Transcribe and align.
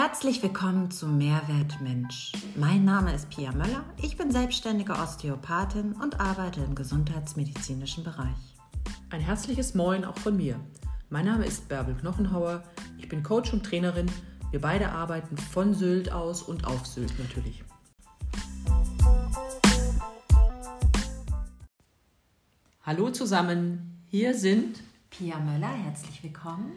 Herzlich 0.00 0.40
willkommen 0.44 0.92
zu 0.92 1.08
Mehrwert 1.08 1.80
Mensch. 1.80 2.30
Mein 2.54 2.84
Name 2.84 3.12
ist 3.12 3.30
Pia 3.30 3.50
Möller. 3.50 3.84
Ich 4.00 4.16
bin 4.16 4.30
selbstständige 4.30 4.92
Osteopathin 4.92 5.94
und 5.94 6.20
arbeite 6.20 6.60
im 6.60 6.76
gesundheitsmedizinischen 6.76 8.04
Bereich. 8.04 8.54
Ein 9.10 9.20
herzliches 9.20 9.74
Moin 9.74 10.04
auch 10.04 10.16
von 10.16 10.36
mir. 10.36 10.60
Mein 11.10 11.24
Name 11.24 11.46
ist 11.46 11.68
Bärbel 11.68 11.96
Knochenhauer. 11.96 12.62
Ich 12.96 13.08
bin 13.08 13.24
Coach 13.24 13.52
und 13.52 13.66
Trainerin. 13.66 14.06
Wir 14.52 14.60
beide 14.60 14.92
arbeiten 14.92 15.36
von 15.36 15.74
Sylt 15.74 16.12
aus 16.12 16.42
und 16.42 16.64
auf 16.64 16.86
Sylt 16.86 17.18
natürlich. 17.18 17.64
Hallo 22.84 23.10
zusammen, 23.10 24.04
hier 24.06 24.32
sind 24.36 24.80
Pia 25.10 25.40
Möller, 25.40 25.66
herzlich 25.66 26.22
willkommen. 26.22 26.70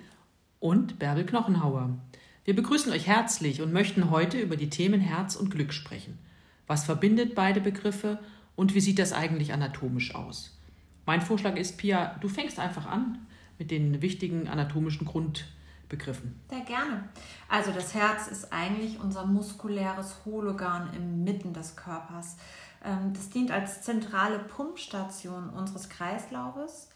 Und 0.60 0.98
Bärbel 0.98 1.28
Knochenhauer. 1.28 2.00
Wir 2.44 2.56
begrüßen 2.56 2.92
euch 2.92 3.06
herzlich 3.06 3.62
und 3.62 3.72
möchten 3.72 4.10
heute 4.10 4.40
über 4.40 4.58
die 4.58 4.72
Themen 4.72 5.00
Herz 5.00 5.36
und 5.36 5.52
Glück 5.52 5.74
sprechen. 5.74 6.18
Was 6.66 6.84
verbindet 6.86 7.36
beide 7.36 7.62
Begriffe 7.62 8.18
und 8.56 8.74
wie 8.74 8.82
sieht 8.82 8.98
das 8.98 9.14
eigentlich 9.14 9.54
anatomisch 9.54 10.16
aus? 10.16 10.58
Mein 11.06 11.22
Vorschlag 11.22 11.56
ist, 11.56 11.78
Pia, 11.78 12.16
du 12.20 12.28
fängst 12.30 12.58
einfach 12.58 12.88
an 12.88 13.28
mit 13.60 13.70
den 13.70 14.02
wichtigen 14.02 14.48
anatomischen 14.48 15.06
Grundbegriffen. 15.06 16.40
Sehr 16.50 16.62
gerne. 16.62 17.10
Also 17.48 17.72
das 17.72 17.94
Herz 17.94 18.28
ist 18.28 18.52
eigentlich 18.52 19.00
unser 19.00 19.28
muskuläres 19.28 20.22
Hohlorgan 20.26 20.92
inmitten 20.96 21.54
des 21.54 21.76
Körpers. 21.76 22.38
Ähm, 22.84 23.14
das 23.14 23.30
dient 23.30 23.52
als 23.52 23.84
zentrale 23.84 24.40
Pumpstation 24.40 25.50
unseres 25.50 25.90
Kreislaufes 25.90 26.91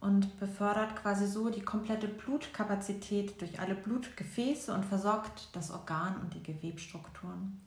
und 0.00 0.38
befördert 0.38 0.96
quasi 0.96 1.26
so 1.26 1.50
die 1.50 1.62
komplette 1.62 2.08
Blutkapazität 2.08 3.40
durch 3.40 3.60
alle 3.60 3.74
Blutgefäße 3.74 4.72
und 4.72 4.84
versorgt 4.84 5.48
das 5.52 5.70
Organ 5.70 6.16
und 6.20 6.34
die 6.34 6.42
Gewebstrukturen. 6.42 7.60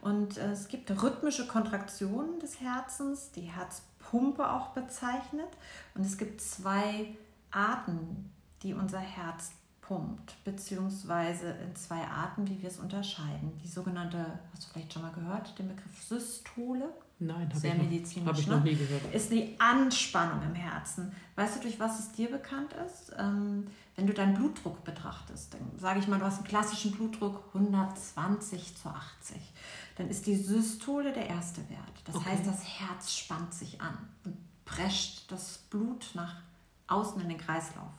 Und 0.00 0.36
äh, 0.36 0.52
es 0.52 0.68
gibt 0.68 0.90
rhythmische 0.90 1.46
Kontraktionen 1.46 2.40
des 2.40 2.60
Herzens, 2.60 3.30
die 3.32 3.42
Herzpumpe 3.42 4.50
auch 4.50 4.68
bezeichnet. 4.68 5.48
Und 5.94 6.04
es 6.04 6.18
gibt 6.18 6.40
zwei 6.40 7.16
Arten, 7.50 8.30
die 8.62 8.74
unser 8.74 8.98
Herz 8.98 9.52
pumpt, 9.80 10.36
beziehungsweise 10.44 11.50
in 11.50 11.74
zwei 11.76 12.04
Arten, 12.06 12.48
wie 12.48 12.60
wir 12.62 12.68
es 12.68 12.78
unterscheiden. 12.78 13.58
Die 13.62 13.68
sogenannte, 13.68 14.38
hast 14.52 14.64
du 14.64 14.72
vielleicht 14.72 14.92
schon 14.92 15.02
mal 15.02 15.12
gehört, 15.12 15.58
den 15.58 15.68
Begriff 15.68 16.02
Systole 16.02 16.88
Nein, 17.26 17.48
habe 17.48 17.58
sehr 17.58 17.74
ich, 17.76 17.82
medizinisch. 17.82 18.28
hab 18.28 18.38
ich 18.38 18.46
ne? 18.46 18.56
noch 18.56 18.64
nie 18.64 18.74
gehört. 18.74 19.14
Ist 19.14 19.30
die 19.30 19.54
Anspannung 19.58 20.42
im 20.42 20.54
Herzen. 20.54 21.12
Weißt 21.36 21.56
du, 21.56 21.60
durch 21.60 21.78
was 21.78 21.98
es 21.98 22.12
dir 22.12 22.30
bekannt 22.30 22.74
ist? 22.86 23.12
Ähm, 23.18 23.66
wenn 23.96 24.06
du 24.06 24.12
deinen 24.14 24.34
Blutdruck 24.34 24.82
betrachtest, 24.84 25.54
dann 25.54 25.60
sage 25.78 26.00
ich 26.00 26.08
mal, 26.08 26.18
du 26.18 26.24
hast 26.24 26.38
einen 26.38 26.46
klassischen 26.46 26.92
Blutdruck 26.92 27.44
120 27.54 28.76
zu 28.76 28.88
80. 28.88 29.36
Dann 29.96 30.08
ist 30.08 30.26
die 30.26 30.34
Systole 30.36 31.12
der 31.12 31.28
erste 31.28 31.60
Wert. 31.70 31.80
Das 32.04 32.16
Okay. 32.16 32.30
heißt, 32.30 32.46
das 32.46 32.64
Herz 32.80 33.12
spannt 33.14 33.52
sich 33.54 33.80
an 33.80 33.96
und 34.24 34.36
prescht 34.64 35.30
das 35.30 35.58
Blut 35.70 36.10
nach 36.14 36.36
außen 36.88 37.20
in 37.20 37.28
den 37.28 37.38
Kreislauf. 37.38 37.92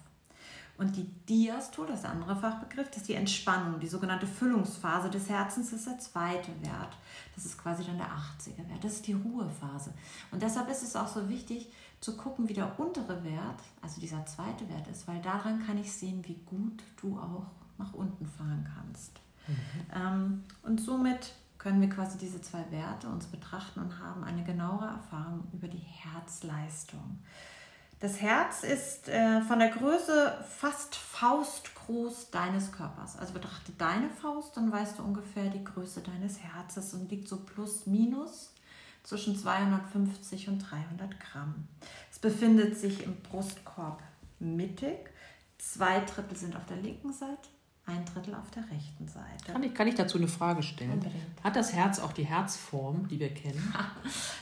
Und 0.78 0.96
die 0.96 1.08
Diastole, 1.30 1.90
das 1.90 2.04
andere 2.04 2.36
Fachbegriff, 2.36 2.90
das 2.90 2.98
ist 2.98 3.10
die 3.10 3.14
Entspannung, 3.14 3.80
die 3.80 3.88
sogenannte 3.88 4.26
Füllungsphase 4.26 5.10
des 5.10 5.30
Herzens, 5.30 5.70
das 5.70 5.82
ist 5.82 5.88
der 5.88 6.00
zweite 6.00 6.52
Wert. 6.62 6.98
Das 7.36 7.46
ist 7.46 7.58
quasi 7.58 7.84
dann 7.84 7.98
der 7.98 8.08
80er 8.08 8.70
Wert. 8.70 8.84
Das 8.84 8.94
ist 8.94 9.08
die 9.08 9.14
Ruhephase. 9.14 9.94
Und 10.32 10.42
deshalb 10.42 10.70
ist 10.70 10.82
es 10.82 10.96
auch 10.96 11.08
so 11.08 11.30
wichtig 11.30 11.68
zu 12.02 12.18
gucken, 12.18 12.50
wie 12.50 12.54
der 12.54 12.80
untere 12.80 13.24
Wert, 13.24 13.62
also 13.82 14.02
dieser 14.02 14.26
zweite 14.26 14.68
Wert 14.68 14.88
ist, 14.88 15.08
weil 15.08 15.22
daran 15.22 15.66
kann 15.66 15.78
ich 15.78 15.92
sehen, 15.92 16.24
wie 16.26 16.40
gut 16.46 16.84
du 17.02 17.18
auch 17.18 17.46
nach 17.78 17.94
unten 17.94 18.26
fahren 18.26 18.68
kannst. 18.76 19.20
Ähm, 19.94 20.44
und 20.64 20.82
somit 20.82 21.34
können 21.58 21.80
wir 21.80 21.90
quasi 21.90 22.18
diese 22.18 22.42
zwei 22.42 22.66
Werte 22.72 23.08
uns 23.08 23.26
betrachten 23.28 23.80
und 23.80 24.00
haben 24.00 24.24
eine 24.24 24.44
genauere 24.44 24.88
Erfahrung 24.88 25.48
über 25.54 25.68
die 25.68 25.78
Herzleistung. 25.78 27.20
Das 28.04 28.20
Herz 28.20 28.64
ist 28.64 29.08
äh, 29.08 29.40
von 29.44 29.60
der 29.60 29.70
Größe 29.70 30.38
fast 30.46 30.94
faustgroß 30.94 32.32
deines 32.32 32.74
Körpers. 32.74 33.18
Also 33.18 33.32
betrachte 33.32 33.72
deine 33.78 34.10
Faust, 34.10 34.58
dann 34.58 34.70
weißt 34.70 35.00
du 35.00 35.04
ungefähr 35.04 35.50
die 35.50 35.64
Größe 35.64 36.02
deines 36.02 36.44
Herzes 36.44 36.94
und 36.94 37.10
liegt 37.10 37.30
so 37.30 37.38
plus 37.38 37.86
minus 37.86 38.52
zwischen 39.04 39.38
250 39.38 40.50
und 40.50 40.60
300 40.60 41.18
Gramm. 41.18 41.70
Es 42.12 42.20
befindet 42.20 42.78
sich 42.78 43.06
im 43.06 43.16
Brustkorb 43.22 44.04
mittig. 44.38 45.10
Zwei 45.58 46.02
Drittel 46.02 46.36
sind 46.36 46.58
auf 46.58 46.66
der 46.66 46.82
linken 46.82 47.14
Seite, 47.14 47.48
ein 47.86 48.06
Drittel 48.06 48.34
auf 48.36 48.50
der 48.52 48.64
rechten 48.72 49.08
Seite. 49.10 49.52
Kann 49.52 49.62
ich, 49.62 49.74
kann 49.74 49.88
ich 49.90 49.96
dazu 49.96 50.18
eine 50.18 50.30
Frage 50.30 50.64
stellen? 50.64 50.94
Unbedingt. 50.94 51.44
Hat 51.44 51.56
das 51.58 51.74
Herz 51.74 52.00
auch 52.00 52.14
die 52.14 52.24
Herzform, 52.24 53.08
die 53.10 53.20
wir 53.20 53.34
kennen? 53.34 53.74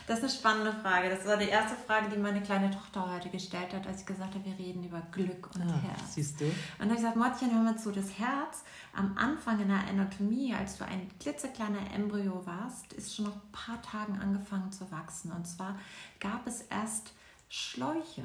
Das 0.06 0.18
ist 0.18 0.24
eine 0.24 0.32
spannende 0.32 0.72
Frage. 0.82 1.08
Das 1.10 1.24
war 1.26 1.36
die 1.36 1.48
erste 1.48 1.76
Frage, 1.76 2.08
die 2.10 2.18
meine 2.18 2.42
kleine 2.42 2.70
Tochter 2.70 3.10
heute 3.12 3.28
gestellt 3.30 3.72
hat, 3.72 3.86
als 3.86 4.00
ich 4.00 4.06
gesagt 4.06 4.34
habe, 4.34 4.44
wir 4.44 4.58
reden 4.58 4.84
über 4.84 5.00
Glück 5.12 5.48
und 5.54 5.62
Ah, 5.62 5.74
Herz. 5.80 6.14
siehst 6.14 6.40
du? 6.40 6.44
Und 6.44 6.52
dann 6.78 6.88
habe 6.90 6.94
ich 6.94 7.00
gesagt, 7.00 7.16
Mottchen, 7.16 7.52
hör 7.54 7.62
mal 7.62 7.78
zu, 7.78 7.90
das 7.92 8.18
Herz 8.18 8.62
am 8.94 9.16
Anfang 9.16 9.60
in 9.60 9.68
der 9.68 9.78
Anatomie, 9.88 10.54
als 10.54 10.78
du 10.78 10.84
ein 10.84 11.08
klitzekleiner 11.20 11.78
Embryo 11.94 12.44
warst, 12.44 12.92
ist 12.94 13.14
schon 13.14 13.26
nach 13.26 13.32
ein 13.36 13.52
paar 13.52 13.80
Tagen 13.82 14.18
angefangen 14.20 14.70
zu 14.72 14.90
wachsen. 14.90 15.30
Und 15.32 15.46
zwar 15.46 15.76
gab 16.20 16.46
es 16.46 16.62
erst 16.62 17.12
Schläuche, 17.48 18.22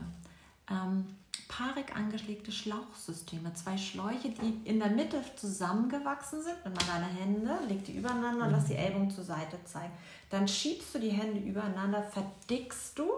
ähm, 0.69 1.05
paarig 1.47 1.95
angelegte 1.95 2.51
Schlauchsysteme, 2.51 3.53
zwei 3.53 3.77
Schläuche, 3.77 4.29
die 4.29 4.61
in 4.69 4.79
der 4.79 4.89
Mitte 4.89 5.21
zusammengewachsen 5.35 6.41
sind. 6.41 6.55
Nimm 6.63 6.73
mal 6.73 6.85
deine 6.85 7.05
Hände, 7.05 7.57
leg 7.67 7.83
die 7.85 7.97
übereinander 7.97 8.45
und 8.45 8.51
lass 8.51 8.65
die 8.65 8.75
Ellbogen 8.75 9.11
zur 9.11 9.23
Seite 9.23 9.57
zeigen. 9.65 9.93
Dann 10.29 10.47
schiebst 10.47 10.95
du 10.95 10.99
die 10.99 11.11
Hände 11.11 11.39
übereinander, 11.39 12.03
verdickst 12.03 12.99
du 12.99 13.09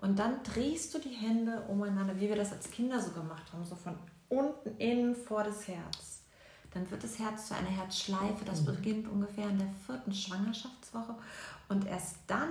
und 0.00 0.18
dann 0.18 0.42
drehst 0.42 0.94
du 0.94 0.98
die 0.98 1.14
Hände 1.14 1.62
umeinander, 1.68 2.18
wie 2.18 2.28
wir 2.28 2.36
das 2.36 2.52
als 2.52 2.70
Kinder 2.70 3.00
so 3.00 3.10
gemacht 3.10 3.52
haben, 3.52 3.64
so 3.64 3.76
von 3.76 3.96
unten 4.28 4.76
innen 4.78 5.14
vor 5.14 5.44
das 5.44 5.68
Herz. 5.68 6.22
Dann 6.72 6.88
wird 6.90 7.02
das 7.02 7.18
Herz 7.18 7.48
zu 7.48 7.54
einer 7.54 7.68
Herzschleife. 7.68 8.44
Das 8.44 8.64
beginnt 8.64 9.08
ungefähr 9.08 9.48
in 9.48 9.58
der 9.58 9.72
vierten 9.86 10.12
Schwangerschaftswoche. 10.12 11.16
Und 11.68 11.86
erst 11.86 12.16
dann 12.28 12.50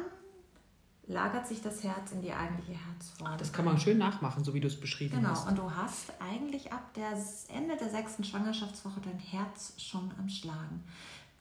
lagert 1.09 1.47
sich 1.47 1.61
das 1.61 1.83
Herz 1.83 2.11
in 2.11 2.21
die 2.21 2.31
eigentliche 2.31 2.73
Herzform. 2.73 3.35
Das 3.39 3.51
kann 3.51 3.65
man 3.65 3.79
schön 3.79 3.97
nachmachen, 3.97 4.43
so 4.43 4.53
wie 4.53 4.59
du 4.59 4.67
es 4.67 4.79
beschrieben 4.79 5.17
Genau, 5.17 5.29
hast. 5.29 5.47
und 5.49 5.57
du 5.57 5.69
hast 5.75 6.13
eigentlich 6.19 6.71
ab 6.71 6.93
der 6.93 7.11
Ende 7.53 7.75
der 7.75 7.89
sechsten 7.89 8.23
Schwangerschaftswoche 8.23 9.01
dein 9.01 9.17
Herz 9.17 9.73
schon 9.77 10.11
am 10.19 10.29
Schlagen. 10.29 10.83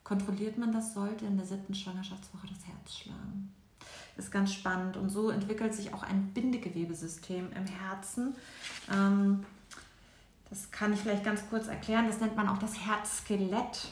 Kontrolliert 0.03 0.57
man 0.57 0.71
das, 0.73 0.95
sollte 0.95 1.25
in 1.27 1.37
der 1.37 1.45
siebten 1.45 1.75
Schwangerschaftswoche 1.75 2.47
das 2.47 2.65
Herz 2.65 2.97
schlagen. 2.97 3.53
Das 4.15 4.25
ist 4.25 4.31
ganz 4.31 4.51
spannend 4.51 4.97
und 4.97 5.09
so 5.11 5.29
entwickelt 5.29 5.73
sich 5.75 5.93
auch 5.93 6.01
ein 6.01 6.33
Bindegewebesystem 6.33 7.51
im 7.53 7.65
Herzen. 7.67 8.35
Ähm, 8.91 9.45
das 10.49 10.71
kann 10.71 10.91
ich 10.93 10.99
vielleicht 10.99 11.23
ganz 11.23 11.47
kurz 11.47 11.67
erklären. 11.67 12.07
Das 12.07 12.19
nennt 12.19 12.35
man 12.35 12.49
auch 12.49 12.57
das 12.57 12.75
Herzskelett. 12.87 13.89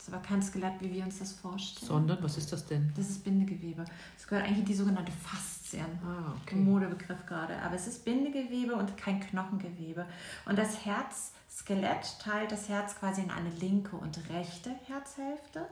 Das 0.00 0.08
ist 0.08 0.14
aber 0.14 0.22
kein 0.22 0.40
Skelett, 0.40 0.80
wie 0.80 0.94
wir 0.94 1.04
uns 1.04 1.18
das 1.18 1.32
vorstellen. 1.32 1.86
Sondern, 1.86 2.22
was 2.22 2.38
ist 2.38 2.50
das 2.50 2.64
denn? 2.64 2.90
Das 2.96 3.10
ist 3.10 3.22
Bindegewebe. 3.22 3.84
Das 4.16 4.26
gehört 4.26 4.46
eigentlich 4.46 4.60
in 4.60 4.64
die 4.64 4.74
sogenannte 4.74 5.12
Faszien. 5.12 5.84
Ah, 6.02 6.32
okay. 6.40 6.54
Modebegriff 6.54 7.26
gerade. 7.26 7.54
Aber 7.60 7.74
es 7.74 7.86
ist 7.86 8.02
Bindegewebe 8.06 8.74
und 8.74 8.96
kein 8.96 9.20
Knochengewebe. 9.20 10.06
Und 10.46 10.58
das 10.58 10.86
Herzskelett 10.86 12.18
teilt 12.18 12.50
das 12.50 12.70
Herz 12.70 12.98
quasi 12.98 13.20
in 13.20 13.30
eine 13.30 13.50
linke 13.50 13.94
und 13.94 14.18
rechte 14.30 14.70
Herzhälfte. 14.86 15.66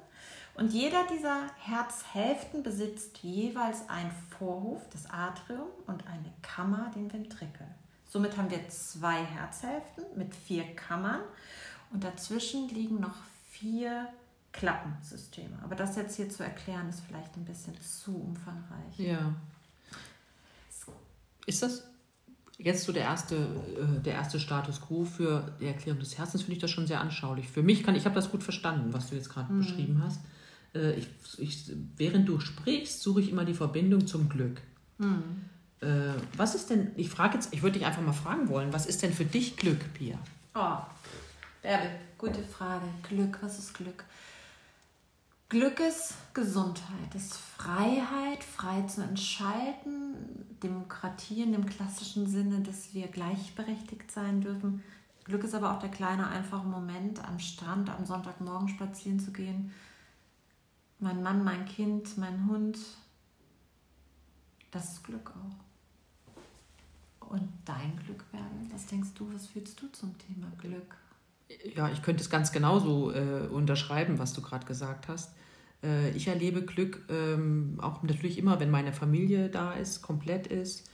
Und 0.57 0.75
jeder 0.75 1.07
dieser 1.07 1.47
Herzhälften 1.61 2.63
besitzt 2.63 3.17
jeweils 3.23 3.89
einen 3.89 4.13
Vorhof, 4.39 4.83
das 4.91 5.09
Atrium, 5.09 5.69
und 5.87 6.07
eine 6.07 6.31
Kammer, 6.43 6.91
den 6.95 7.11
Ventrikel. 7.11 7.67
Somit 8.07 8.37
haben 8.37 8.51
wir 8.51 8.69
zwei 8.69 9.25
Herzhälften 9.25 10.05
mit 10.17 10.35
vier 10.35 10.65
Kammern 10.77 11.23
und 11.91 12.05
dazwischen 12.05 12.69
liegen 12.69 13.01
noch 13.01 13.15
vier 13.59 14.09
Klappensysteme. 14.53 15.57
Aber 15.63 15.75
das 15.75 15.97
jetzt 15.97 16.17
hier 16.17 16.29
zu 16.29 16.43
erklären, 16.43 16.89
ist 16.89 17.01
vielleicht 17.07 17.37
ein 17.37 17.45
bisschen 17.45 17.75
zu 17.81 18.17
umfangreich. 18.17 18.99
Ja. 18.99 19.35
Ist 21.47 21.63
das 21.63 21.85
jetzt 22.59 22.85
so 22.85 22.93
der 22.93 23.05
erste, 23.05 23.37
äh, 23.37 24.01
der 24.03 24.15
erste 24.15 24.39
Status 24.41 24.81
quo 24.81 25.05
für 25.05 25.57
die 25.61 25.67
Erklärung 25.67 26.01
des 26.01 26.19
Herzens? 26.19 26.43
Finde 26.43 26.55
ich 26.57 26.61
das 26.61 26.71
schon 26.71 26.87
sehr 26.87 27.01
anschaulich. 27.01 27.49
Für 27.49 27.63
mich 27.63 27.83
kann, 27.85 27.95
ich 27.95 28.05
habe 28.05 28.15
das 28.15 28.31
gut 28.31 28.43
verstanden, 28.43 28.93
was 28.93 29.09
du 29.11 29.15
jetzt 29.17 29.31
gerade 29.31 29.53
Mhm. 29.53 29.59
beschrieben 29.59 30.03
hast. 30.05 30.21
Äh, 30.75 30.93
ich, 30.95 31.09
ich, 31.39 31.73
während 31.97 32.29
du 32.29 32.41
sprichst, 32.41 33.01
suche 33.03 33.21
ich 33.21 33.31
immer 33.31 33.45
die 33.45 33.55
Verbindung 33.55 34.07
zum 34.07 34.29
Glück. 34.29 34.61
Mhm. 34.99 35.45
Äh, 35.81 36.13
was 36.37 36.55
ist 36.55 36.71
denn, 36.71 36.91
ich 36.97 37.09
frage 37.09 37.35
jetzt, 37.35 37.55
ich 37.55 37.63
würde 37.63 37.79
dich 37.79 37.87
einfach 37.87 38.03
mal 38.03 38.13
fragen 38.13 38.49
wollen, 38.49 38.73
was 38.73 38.87
ist 38.87 39.03
denn 39.03 39.13
für 39.13 39.25
dich 39.25 39.57
Glück, 39.57 39.95
Pia? 39.95 40.19
Oh, 40.55 40.79
Bärbel, 41.69 41.91
gute 42.17 42.43
Frage. 42.43 42.87
Glück, 43.07 43.41
was 43.43 43.59
ist 43.59 43.75
Glück? 43.75 44.07
Glück 45.51 45.81
ist 45.81 46.15
Gesundheit, 46.33 47.15
ist 47.15 47.37
Freiheit, 47.37 48.43
frei 48.43 48.81
zu 48.87 49.03
entscheiden, 49.03 50.47
Demokratie 50.63 51.43
in 51.43 51.53
dem 51.53 51.67
klassischen 51.67 52.27
Sinne, 52.27 52.61
dass 52.61 52.95
wir 52.95 53.09
gleichberechtigt 53.09 54.11
sein 54.11 54.41
dürfen. 54.41 54.83
Glück 55.25 55.45
ist 55.45 55.55
aber 55.55 55.75
auch 55.75 55.79
der 55.79 55.91
kleine, 55.91 56.29
einfache 56.29 56.67
Moment, 56.67 57.23
am 57.23 57.39
Strand 57.39 57.91
am 57.91 58.07
Sonntagmorgen 58.07 58.71
spazieren 58.71 59.21
zu 59.21 59.31
gehen. 59.31 59.71
Mein 61.01 61.23
Mann, 61.23 61.45
mein 61.45 61.67
Kind, 61.67 62.17
mein 62.17 62.47
Hund. 62.47 62.79
Das 64.71 64.95
ist 64.95 65.05
Glück 65.05 65.35
auch. 65.37 67.29
Und 67.29 67.47
dein 67.67 67.95
Glück, 68.07 68.25
Bärbel? 68.33 68.73
Was 68.73 68.87
denkst 68.87 69.11
du, 69.17 69.31
was 69.35 69.49
fühlst 69.49 69.79
du 69.83 69.89
zum 69.89 70.17
Thema 70.17 70.51
Glück? 70.57 70.97
Ja, 71.75 71.91
ich 71.91 72.03
könnte 72.03 72.23
es 72.23 72.31
ganz 72.31 72.53
genauso 72.53 73.13
äh, 73.13 73.47
unterschreiben, 73.51 74.19
was 74.19 74.33
du 74.33 74.43
gerade 74.43 74.67
gesagt 74.67 75.09
hast. 75.09 75.33
Äh, 75.83 76.11
ich 76.11 76.29
erlebe 76.29 76.63
Glück 76.63 77.07
ähm, 77.09 77.79
auch 77.81 78.03
natürlich 78.03 78.39
immer, 78.39 78.61
wenn 78.61 78.71
meine 78.71 78.93
Familie 78.93 79.49
da 79.49 79.73
ist, 79.73 80.03
komplett 80.03 80.47
ist 80.47 80.89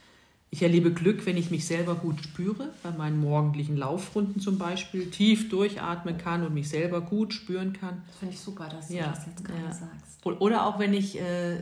ich 0.54 0.62
erlebe 0.62 0.92
Glück, 0.92 1.26
wenn 1.26 1.36
ich 1.36 1.50
mich 1.50 1.66
selber 1.66 1.96
gut 1.96 2.22
spüre, 2.22 2.72
bei 2.84 2.92
meinen 2.92 3.18
morgendlichen 3.18 3.76
Laufrunden 3.76 4.40
zum 4.40 4.56
Beispiel, 4.56 5.10
tief 5.10 5.48
durchatmen 5.48 6.16
kann 6.16 6.46
und 6.46 6.54
mich 6.54 6.68
selber 6.68 7.00
gut 7.00 7.34
spüren 7.34 7.72
kann. 7.72 8.02
Das 8.06 8.18
finde 8.18 8.34
ich 8.34 8.40
super, 8.40 8.68
dass 8.68 8.86
du 8.86 8.94
ja, 8.94 9.08
das 9.08 9.26
jetzt 9.26 9.44
gerade 9.44 9.64
ja. 9.64 9.72
sagst. 9.72 10.24
Oder 10.24 10.64
auch 10.64 10.78
wenn 10.78 10.94
ich 10.94 11.20
äh, 11.20 11.56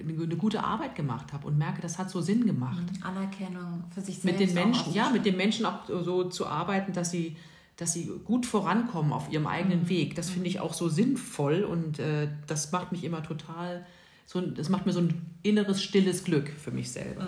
eine 0.00 0.36
gute 0.36 0.64
Arbeit 0.64 0.96
gemacht 0.96 1.32
habe 1.32 1.46
und 1.46 1.58
merke, 1.58 1.80
das 1.80 1.96
hat 1.96 2.10
so 2.10 2.20
Sinn 2.20 2.44
gemacht. 2.44 2.82
Mhm. 2.82 3.04
Anerkennung 3.04 3.84
für 3.94 4.00
sich 4.00 4.18
selbst. 4.18 4.24
Mit 4.24 4.40
den 4.40 4.52
Menschen, 4.52 4.92
ja, 4.92 5.10
mit 5.10 5.24
den 5.24 5.36
Menschen 5.36 5.64
auch 5.64 5.86
so 5.86 6.24
zu 6.24 6.48
arbeiten, 6.48 6.92
dass 6.92 7.12
sie, 7.12 7.36
dass 7.78 7.92
sie 7.92 8.10
gut 8.24 8.44
vorankommen 8.44 9.12
auf 9.12 9.30
ihrem 9.30 9.46
eigenen 9.46 9.84
mhm. 9.84 9.88
Weg. 9.88 10.16
Das 10.16 10.28
finde 10.28 10.48
ich 10.48 10.58
auch 10.58 10.74
so 10.74 10.88
sinnvoll 10.88 11.62
und 11.62 12.00
äh, 12.00 12.28
das 12.48 12.72
macht 12.72 12.90
mich 12.90 13.04
immer 13.04 13.22
total, 13.22 13.86
so, 14.26 14.40
das 14.40 14.68
macht 14.68 14.84
mir 14.84 14.92
so 14.92 15.00
ein 15.00 15.22
inneres, 15.44 15.80
stilles 15.80 16.24
Glück 16.24 16.50
für 16.50 16.72
mich 16.72 16.90
selber. 16.90 17.22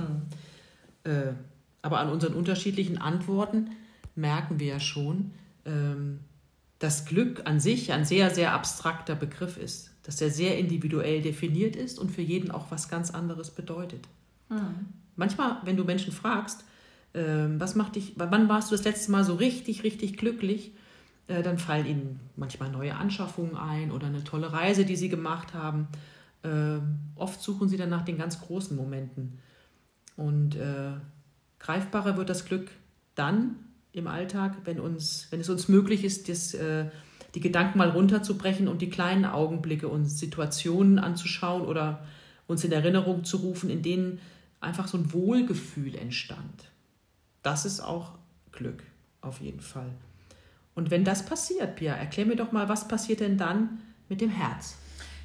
Mhm. 1.04 1.10
Äh, 1.10 1.32
aber 1.82 2.00
an 2.00 2.10
unseren 2.10 2.34
unterschiedlichen 2.34 2.98
Antworten 2.98 3.70
merken 4.16 4.58
wir 4.58 4.66
ja 4.66 4.80
schon, 4.80 5.30
ähm, 5.64 6.18
dass 6.80 7.04
Glück 7.04 7.42
an 7.46 7.60
sich 7.60 7.92
ein 7.92 8.04
sehr, 8.04 8.30
sehr 8.30 8.52
abstrakter 8.52 9.14
Begriff 9.14 9.56
ist, 9.56 9.92
dass 10.02 10.20
er 10.20 10.30
sehr 10.30 10.58
individuell 10.58 11.22
definiert 11.22 11.76
ist 11.76 12.00
und 12.00 12.10
für 12.10 12.22
jeden 12.22 12.50
auch 12.50 12.72
was 12.72 12.88
ganz 12.88 13.12
anderes 13.12 13.52
bedeutet. 13.52 14.08
Mhm. 14.48 14.88
Manchmal, 15.14 15.58
wenn 15.64 15.76
du 15.76 15.84
Menschen 15.84 16.12
fragst, 16.12 16.64
was 17.12 17.74
macht 17.74 17.96
dich, 17.96 18.12
wann 18.16 18.48
warst 18.48 18.70
du 18.70 18.76
das 18.76 18.84
letzte 18.84 19.10
Mal 19.10 19.24
so 19.24 19.34
richtig, 19.34 19.82
richtig 19.82 20.16
glücklich, 20.16 20.72
äh, 21.30 21.42
dann 21.42 21.58
fallen 21.58 21.86
ihnen 21.86 22.20
manchmal 22.36 22.70
neue 22.70 22.96
Anschaffungen 22.96 23.56
ein 23.56 23.92
oder 23.92 24.08
eine 24.08 24.24
tolle 24.24 24.52
Reise, 24.52 24.84
die 24.84 24.96
sie 24.96 25.08
gemacht 25.08 25.54
haben. 25.54 25.88
Äh, 26.42 26.80
oft 27.14 27.40
suchen 27.40 27.68
sie 27.68 27.76
dann 27.76 27.88
nach 27.88 28.04
den 28.04 28.18
ganz 28.18 28.40
großen 28.40 28.76
Momenten. 28.76 29.38
Und 30.16 30.56
äh, 30.56 30.92
greifbarer 31.60 32.16
wird 32.16 32.28
das 32.28 32.44
Glück 32.44 32.70
dann 33.14 33.56
im 33.92 34.06
Alltag, 34.06 34.56
wenn, 34.64 34.80
uns, 34.80 35.28
wenn 35.30 35.40
es 35.40 35.48
uns 35.48 35.68
möglich 35.68 36.04
ist, 36.04 36.28
das, 36.28 36.54
äh, 36.54 36.86
die 37.34 37.40
Gedanken 37.40 37.78
mal 37.78 37.90
runterzubrechen 37.90 38.66
und 38.66 38.82
die 38.82 38.90
kleinen 38.90 39.24
Augenblicke 39.24 39.88
und 39.88 40.06
Situationen 40.06 40.98
anzuschauen 40.98 41.62
oder 41.62 42.04
uns 42.48 42.64
in 42.64 42.72
Erinnerung 42.72 43.24
zu 43.24 43.36
rufen, 43.38 43.70
in 43.70 43.82
denen 43.82 44.18
einfach 44.60 44.88
so 44.88 44.98
ein 44.98 45.12
Wohlgefühl 45.12 45.94
entstand. 45.94 46.70
Das 47.42 47.64
ist 47.64 47.80
auch 47.80 48.12
Glück, 48.52 48.82
auf 49.20 49.40
jeden 49.40 49.60
Fall. 49.60 49.90
Und 50.74 50.90
wenn 50.90 51.04
das 51.04 51.24
passiert, 51.24 51.76
Pia, 51.76 51.94
erklär 51.94 52.26
mir 52.26 52.36
doch 52.36 52.52
mal, 52.52 52.68
was 52.68 52.86
passiert 52.88 53.20
denn 53.20 53.38
dann 53.38 53.80
mit 54.08 54.20
dem 54.20 54.30
Herz? 54.30 54.76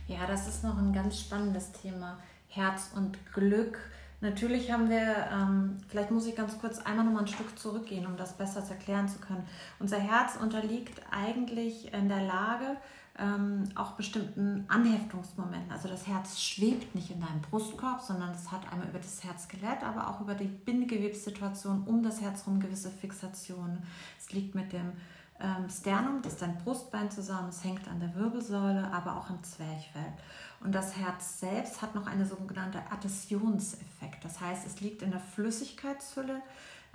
Ja, 0.08 0.26
das 0.28 0.48
ist 0.48 0.64
noch 0.64 0.78
ein 0.78 0.94
ganz 0.94 1.20
spannendes 1.20 1.72
Thema. 1.72 2.20
Herz 2.48 2.92
und 2.96 3.18
Glück 3.34 3.80
Natürlich 4.22 4.72
haben 4.72 4.90
wir, 4.90 5.28
ähm, 5.32 5.78
vielleicht 5.88 6.12
muss 6.12 6.26
ich 6.26 6.36
ganz 6.36 6.58
kurz 6.60 6.80
einmal 6.80 7.06
noch 7.06 7.14
mal 7.14 7.20
ein 7.22 7.28
Stück 7.28 7.58
zurückgehen, 7.60 8.06
um 8.06 8.18
das 8.18 8.38
besser 8.38 8.64
erklären 8.70 9.08
zu 9.08 9.20
können. 9.20 9.46
Unser 9.80 10.00
Herz 10.00 10.38
unterliegt 10.42 11.02
eigentlich 11.12 11.94
in 11.94 12.08
der 12.08 12.24
Lage, 12.24 12.78
ähm, 13.18 13.64
auch 13.76 13.92
bestimmten 13.92 14.66
Anheftungsmomenten. 14.68 15.72
Also 15.72 15.88
das 15.88 16.08
Herz 16.08 16.42
schwebt 16.42 16.96
nicht 16.96 17.12
in 17.12 17.22
deinem 17.22 17.42
Brustkorb, 17.42 18.02
sondern 18.02 18.32
es 18.32 18.52
hat 18.52 18.72
einmal 18.72 18.90
über 18.90 19.00
das 19.00 19.24
Herzskelett, 19.24 19.84
aber 19.84 20.10
auch 20.10 20.22
über 20.22 20.36
die 20.36 20.48
Bindegewebssituation 20.48 21.84
um 21.86 22.04
das 22.04 22.22
Herz 22.22 22.46
herum 22.46 22.60
gewisse 22.60 22.90
Fixationen. 22.90 23.84
Es 24.20 24.34
liegt 24.34 24.54
mit 24.56 24.74
dem 24.74 24.94
ähm, 25.40 25.70
Sternum, 25.70 26.22
das 26.22 26.34
ist 26.34 26.42
dein 26.42 26.58
Brustbein 26.58 27.12
zusammen, 27.12 27.50
es 27.50 27.64
hängt 27.64 27.88
an 27.88 28.00
der 28.00 28.16
Wirbelsäule, 28.16 28.90
aber 28.92 29.18
auch 29.18 29.30
am 29.30 29.44
Zwerchfell. 29.44 30.14
Und 30.62 30.74
das 30.74 30.96
Herz 30.98 31.40
selbst 31.40 31.82
hat 31.82 31.94
noch 31.94 32.08
eine 32.08 32.26
sogenannte 32.26 32.80
Adhäsionseffekt. 32.90 34.24
Das 34.24 34.40
heißt, 34.40 34.66
es 34.66 34.80
liegt 34.82 35.02
in 35.02 35.12
der 35.12 35.20
Flüssigkeitshülle, 35.20 36.42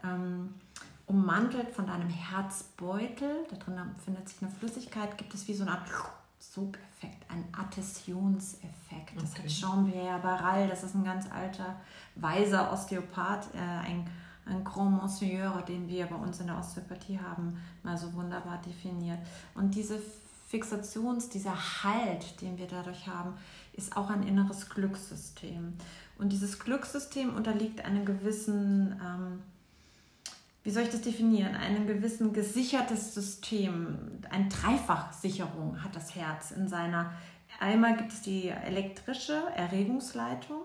ähm, 0.02 0.54
ummantelt 1.06 1.70
von 1.70 1.86
deinem 1.86 2.08
Herzbeutel. 2.08 3.46
Da 3.50 3.56
drin 3.56 3.78
befindet 3.96 4.28
sich 4.28 4.40
eine 4.42 4.50
Flüssigkeit, 4.50 5.18
gibt 5.18 5.34
es 5.34 5.46
wie 5.46 5.54
so 5.54 5.62
eine 5.62 5.72
Art 5.72 5.88
Sogeffekt, 6.38 7.30
ein 7.30 7.44
Adhäsionseffekt. 7.52 9.20
Das 9.20 9.32
okay. 9.32 9.42
ja 10.06 10.18
bei 10.18 10.34
Rall, 10.34 10.68
das 10.68 10.82
ist 10.82 10.94
ein 10.94 11.04
ganz 11.04 11.30
alter, 11.30 11.76
weiser 12.14 12.72
Osteopath, 12.72 13.54
äh, 13.54 13.58
ein, 13.58 14.08
ein 14.46 14.64
Grand 14.64 15.02
Monsieur, 15.02 15.62
den 15.68 15.88
wir 15.88 16.06
bei 16.06 16.16
uns 16.16 16.40
in 16.40 16.46
der 16.46 16.58
Osteopathie 16.58 17.18
haben, 17.18 17.60
mal 17.82 17.96
so 17.96 18.12
wunderbar 18.14 18.60
definiert. 18.66 19.18
Und 19.54 19.74
diese 19.74 20.00
Fixations, 20.48 21.28
dieser 21.28 21.54
Halt, 21.84 22.40
den 22.40 22.58
wir 22.58 22.66
dadurch 22.66 23.06
haben, 23.06 23.34
ist 23.72 23.96
auch 23.96 24.10
ein 24.10 24.26
inneres 24.26 24.68
Glückssystem. 24.68 25.74
Und 26.18 26.32
dieses 26.32 26.58
Glückssystem 26.58 27.34
unterliegt 27.34 27.84
einem 27.84 28.04
gewissen, 28.04 29.00
ähm, 29.00 29.42
wie 30.64 30.70
soll 30.70 30.82
ich 30.82 30.90
das 30.90 31.02
definieren, 31.02 31.54
einem 31.54 31.86
gewissen 31.86 32.32
gesichertes 32.32 33.14
System. 33.14 33.96
Eine 34.28 34.48
Dreifachsicherung 34.48 35.82
hat 35.82 35.94
das 35.94 36.14
Herz 36.16 36.50
in 36.50 36.68
seiner. 36.68 37.12
Einmal 37.60 37.96
gibt 37.96 38.12
es 38.12 38.22
die 38.22 38.48
elektrische 38.48 39.40
Erregungsleitung. 39.54 40.62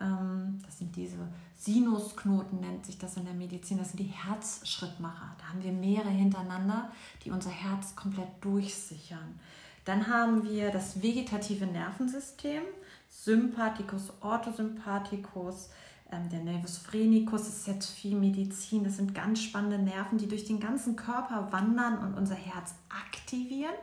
Ähm, 0.00 0.60
das 0.64 0.78
sind 0.78 0.94
diese 0.96 1.28
Sinusknoten, 1.56 2.60
nennt 2.60 2.86
sich 2.86 2.98
das 2.98 3.16
in 3.16 3.24
der 3.24 3.34
Medizin. 3.34 3.78
Das 3.78 3.88
sind 3.88 4.00
die 4.00 4.04
Herzschrittmacher. 4.04 5.36
Da 5.38 5.48
haben 5.48 5.62
wir 5.62 5.72
mehrere 5.72 6.10
hintereinander, 6.10 6.90
die 7.24 7.30
unser 7.30 7.50
Herz 7.50 7.94
komplett 7.96 8.28
durchsichern. 8.40 9.38
Dann 9.84 10.06
haben 10.08 10.44
wir 10.44 10.70
das 10.70 11.02
vegetative 11.02 11.66
Nervensystem, 11.66 12.62
Sympathikus, 13.10 14.12
Orthosympathikus, 14.20 15.68
ähm, 16.10 16.28
der 16.30 16.40
Nervus 16.40 16.78
phrenicus, 16.78 17.44
das 17.44 17.56
ist 17.58 17.66
jetzt 17.66 17.90
viel 17.90 18.16
Medizin, 18.16 18.84
das 18.84 18.96
sind 18.96 19.14
ganz 19.14 19.42
spannende 19.42 19.78
Nerven, 19.78 20.18
die 20.18 20.28
durch 20.28 20.44
den 20.44 20.60
ganzen 20.60 20.96
Körper 20.96 21.52
wandern 21.52 21.98
und 21.98 22.14
unser 22.14 22.34
Herz 22.34 22.74
aktivieren. 22.88 23.74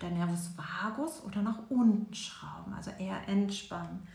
Der 0.00 0.10
Nervus 0.10 0.50
vagus 0.56 1.24
oder 1.24 1.42
nach 1.42 1.58
unten 1.70 2.14
schrauben, 2.14 2.72
also 2.72 2.92
eher 3.00 3.26
entspannen. 3.26 4.06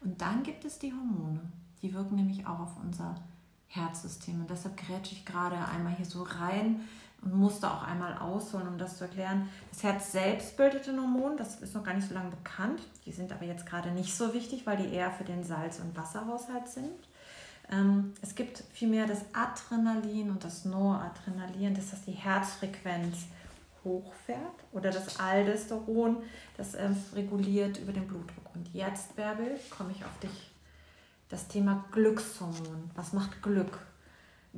Und 0.00 0.20
dann 0.20 0.42
gibt 0.42 0.64
es 0.64 0.78
die 0.78 0.92
Hormone, 0.92 1.40
die 1.82 1.92
wirken 1.92 2.16
nämlich 2.16 2.46
auch 2.46 2.60
auf 2.60 2.76
unser 2.82 3.16
Herzsystem. 3.68 4.40
Und 4.40 4.50
deshalb 4.50 4.76
grätsche 4.76 5.14
ich 5.14 5.24
gerade 5.24 5.56
einmal 5.56 5.94
hier 5.94 6.06
so 6.06 6.22
rein 6.22 6.80
und 7.22 7.34
musste 7.34 7.70
auch 7.70 7.82
einmal 7.82 8.16
ausholen, 8.16 8.66
um 8.66 8.78
das 8.78 8.96
zu 8.96 9.04
erklären. 9.04 9.48
Das 9.70 9.82
Herz 9.82 10.12
selbst 10.12 10.56
bildet 10.56 10.88
ein 10.88 10.98
Hormon, 10.98 11.36
das 11.36 11.60
ist 11.60 11.74
noch 11.74 11.84
gar 11.84 11.94
nicht 11.94 12.08
so 12.08 12.14
lange 12.14 12.30
bekannt. 12.30 12.80
Die 13.04 13.12
sind 13.12 13.30
aber 13.32 13.44
jetzt 13.44 13.66
gerade 13.66 13.90
nicht 13.90 14.14
so 14.14 14.32
wichtig, 14.32 14.66
weil 14.66 14.78
die 14.78 14.92
eher 14.92 15.10
für 15.10 15.24
den 15.24 15.44
Salz- 15.44 15.80
und 15.80 15.96
Wasserhaushalt 15.96 16.68
sind. 16.68 16.90
Ähm, 17.70 18.14
es 18.22 18.34
gibt 18.34 18.64
vielmehr 18.72 19.06
das 19.06 19.24
Adrenalin 19.32 20.30
und 20.30 20.42
das 20.42 20.64
Noradrenalin, 20.64 21.74
das 21.74 21.92
heißt 21.92 22.06
die 22.06 22.12
Herzfrequenz 22.12 23.26
hochfährt 23.84 24.38
oder 24.72 24.90
das 24.90 25.18
Aldosteron, 25.18 26.18
das 26.56 26.74
ähm, 26.74 26.96
reguliert 27.14 27.78
über 27.78 27.92
den 27.92 28.06
Blutdruck. 28.06 28.54
Und 28.54 28.72
jetzt, 28.74 29.16
Bärbel, 29.16 29.58
komme 29.70 29.92
ich 29.92 30.04
auf 30.04 30.18
dich. 30.20 30.50
Das 31.28 31.48
Thema 31.48 31.84
Glückshormon. 31.92 32.90
Was 32.94 33.12
macht 33.12 33.42
Glück? 33.42 33.78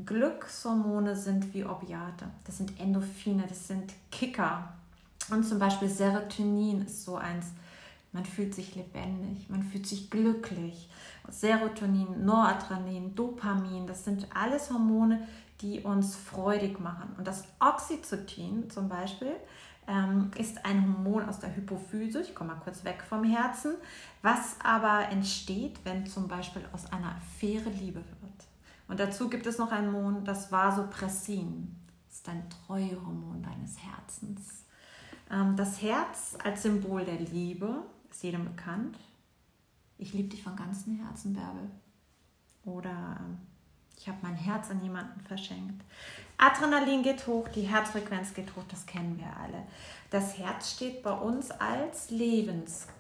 Glückshormone 0.04 1.14
sind 1.14 1.52
wie 1.52 1.64
Opiate. 1.64 2.26
Das 2.44 2.58
sind 2.58 2.80
Endorphine, 2.80 3.44
das 3.46 3.68
sind 3.68 3.92
Kicker. 4.10 4.72
Und 5.30 5.44
zum 5.44 5.58
Beispiel 5.58 5.88
Serotonin 5.88 6.82
ist 6.82 7.04
so 7.04 7.16
eins. 7.16 7.46
Man 8.12 8.24
fühlt 8.26 8.54
sich 8.54 8.74
lebendig, 8.74 9.48
man 9.48 9.62
fühlt 9.62 9.86
sich 9.86 10.10
glücklich. 10.10 10.90
Serotonin, 11.30 12.24
Noradrenalin, 12.24 13.14
Dopamin, 13.14 13.86
das 13.86 14.04
sind 14.04 14.26
alles 14.34 14.70
Hormone, 14.70 15.26
die 15.62 15.80
uns 15.80 16.16
freudig 16.16 16.80
machen. 16.80 17.14
Und 17.16 17.26
das 17.26 17.44
Oxytocin 17.60 18.68
zum 18.68 18.88
Beispiel 18.88 19.34
ähm, 19.86 20.30
ist 20.36 20.64
ein 20.64 20.82
Hormon 20.82 21.28
aus 21.28 21.38
der 21.38 21.54
Hypophyse, 21.54 22.20
ich 22.20 22.34
komme 22.34 22.54
mal 22.54 22.60
kurz 22.60 22.84
weg 22.84 23.02
vom 23.08 23.24
Herzen, 23.24 23.74
was 24.22 24.56
aber 24.62 25.08
entsteht, 25.08 25.80
wenn 25.84 26.06
zum 26.06 26.28
Beispiel 26.28 26.62
aus 26.72 26.92
einer 26.92 27.16
Affäre 27.16 27.70
Liebe 27.70 28.00
wird. 28.00 28.32
Und 28.88 29.00
dazu 29.00 29.28
gibt 29.28 29.46
es 29.46 29.58
noch 29.58 29.72
ein 29.72 29.92
Hormon, 29.92 30.24
das 30.24 30.52
Vasopressin. 30.52 31.76
Das 32.08 32.18
ist 32.18 32.28
ein 32.28 32.44
Treuehormon 32.50 33.42
deines 33.42 33.78
Herzens. 33.78 34.66
Ähm, 35.30 35.56
das 35.56 35.80
Herz 35.80 36.36
als 36.44 36.62
Symbol 36.62 37.04
der 37.04 37.18
Liebe 37.18 37.82
ist 38.10 38.22
jedem 38.22 38.44
bekannt. 38.44 38.98
Ich 39.98 40.12
liebe 40.12 40.28
dich 40.28 40.42
von 40.42 40.56
ganzem 40.56 40.98
Herzen, 40.98 41.32
Bärbel. 41.32 41.70
Oder 42.64 43.18
ähm, 43.20 43.38
Ich 44.02 44.08
habe 44.08 44.18
mein 44.22 44.34
Herz 44.34 44.68
an 44.68 44.82
jemanden 44.82 45.20
verschenkt. 45.20 45.80
Adrenalin 46.36 47.04
geht 47.04 47.24
hoch, 47.28 47.46
die 47.46 47.62
Herzfrequenz 47.62 48.34
geht 48.34 48.56
hoch, 48.56 48.64
das 48.68 48.84
kennen 48.84 49.16
wir 49.16 49.28
alle. 49.40 49.62
Das 50.10 50.38
Herz 50.38 50.72
steht 50.72 51.04
bei 51.04 51.12
uns 51.12 51.52
als 51.52 52.10
Lebenskraft. 52.10 52.98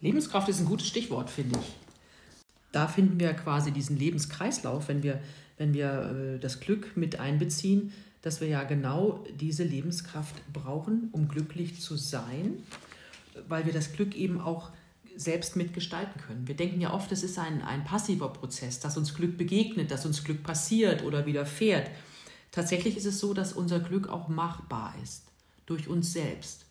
Lebenskraft 0.00 0.48
ist 0.48 0.60
ein 0.60 0.64
gutes 0.64 0.86
Stichwort, 0.86 1.28
finde 1.28 1.58
ich. 1.58 1.74
Da 2.72 2.88
finden 2.88 3.20
wir 3.20 3.34
quasi 3.34 3.72
diesen 3.72 3.98
Lebenskreislauf, 3.98 4.88
wenn 4.88 5.02
wir, 5.02 5.20
wenn 5.58 5.74
wir 5.74 6.36
äh, 6.36 6.38
das 6.38 6.60
Glück 6.60 6.96
mit 6.96 7.20
einbeziehen, 7.20 7.92
dass 8.22 8.40
wir 8.40 8.48
ja 8.48 8.64
genau 8.64 9.22
diese 9.38 9.64
Lebenskraft 9.64 10.34
brauchen, 10.50 11.10
um 11.12 11.28
glücklich 11.28 11.78
zu 11.78 11.96
sein, 11.96 12.62
weil 13.48 13.66
wir 13.66 13.74
das 13.74 13.92
Glück 13.92 14.16
eben 14.16 14.40
auch 14.40 14.70
selbst 15.16 15.56
mitgestalten 15.56 16.20
können. 16.20 16.48
Wir 16.48 16.56
denken 16.56 16.80
ja 16.80 16.92
oft, 16.92 17.10
es 17.12 17.22
ist 17.22 17.38
ein, 17.38 17.62
ein 17.62 17.84
passiver 17.84 18.32
Prozess, 18.32 18.80
dass 18.80 18.96
uns 18.96 19.14
Glück 19.14 19.36
begegnet, 19.36 19.90
dass 19.90 20.06
uns 20.06 20.24
Glück 20.24 20.42
passiert 20.42 21.04
oder 21.04 21.26
widerfährt. 21.26 21.90
Tatsächlich 22.50 22.96
ist 22.96 23.06
es 23.06 23.18
so, 23.18 23.34
dass 23.34 23.52
unser 23.52 23.80
Glück 23.80 24.08
auch 24.08 24.28
machbar 24.28 24.94
ist 25.02 25.24
durch 25.66 25.88
uns 25.88 26.12
selbst. 26.12 26.66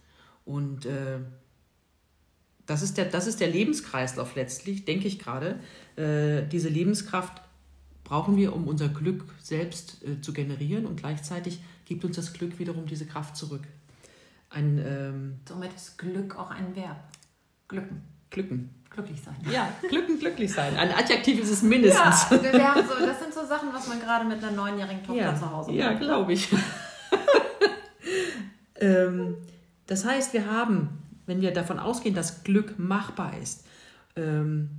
Und 0.45 0.85
äh, 0.85 1.19
das 2.65 2.81
ist, 2.81 2.97
der, 2.97 3.05
das 3.05 3.27
ist 3.27 3.39
der 3.39 3.49
Lebenskreislauf 3.49 4.35
letztlich, 4.35 4.85
denke 4.85 5.07
ich 5.07 5.19
gerade. 5.19 5.59
Äh, 5.95 6.47
diese 6.47 6.69
Lebenskraft 6.69 7.41
brauchen 8.03 8.37
wir, 8.37 8.55
um 8.55 8.67
unser 8.67 8.89
Glück 8.89 9.25
selbst 9.41 10.03
äh, 10.03 10.21
zu 10.21 10.33
generieren 10.33 10.85
und 10.85 10.97
gleichzeitig 10.97 11.61
gibt 11.85 12.05
uns 12.05 12.15
das 12.15 12.33
Glück 12.33 12.59
wiederum 12.59 12.85
diese 12.85 13.05
Kraft 13.05 13.35
zurück. 13.35 13.63
Ein, 14.49 14.77
ähm, 14.85 15.39
Somit 15.47 15.73
ist 15.73 15.97
Glück 15.97 16.37
auch 16.37 16.51
ein 16.51 16.75
Verb. 16.75 17.03
Glücken. 17.67 18.12
Glücken. 18.33 18.69
Glücklich 18.89 19.21
sein. 19.21 19.35
Ja, 19.51 19.69
glücken, 19.89 20.19
glücklich 20.19 20.51
sein. 20.51 20.75
Ein 20.75 20.91
Adjektiv 20.91 21.41
ist 21.41 21.49
es 21.49 21.61
mindestens. 21.61 22.29
Ja, 22.29 22.43
wir 22.43 22.73
haben 22.75 22.87
so, 22.87 23.05
das 23.05 23.19
sind 23.19 23.33
so 23.33 23.45
Sachen, 23.45 23.69
was 23.73 23.87
man 23.87 23.99
gerade 23.99 24.25
mit 24.25 24.43
einer 24.43 24.51
neunjährigen 24.51 25.03
Tochter 25.03 25.21
ja, 25.21 25.35
zu 25.35 25.49
Hause 25.49 25.71
macht. 25.71 25.79
Ja, 25.79 25.93
glaube 25.93 26.33
ich. 26.33 26.49
ähm, 28.75 29.37
das 29.87 30.05
heißt, 30.05 30.33
wir 30.33 30.51
haben, 30.51 31.01
wenn 31.25 31.41
wir 31.41 31.51
davon 31.51 31.79
ausgehen, 31.79 32.13
dass 32.13 32.43
Glück 32.43 32.77
machbar 32.77 33.37
ist, 33.41 33.65
ähm, 34.15 34.69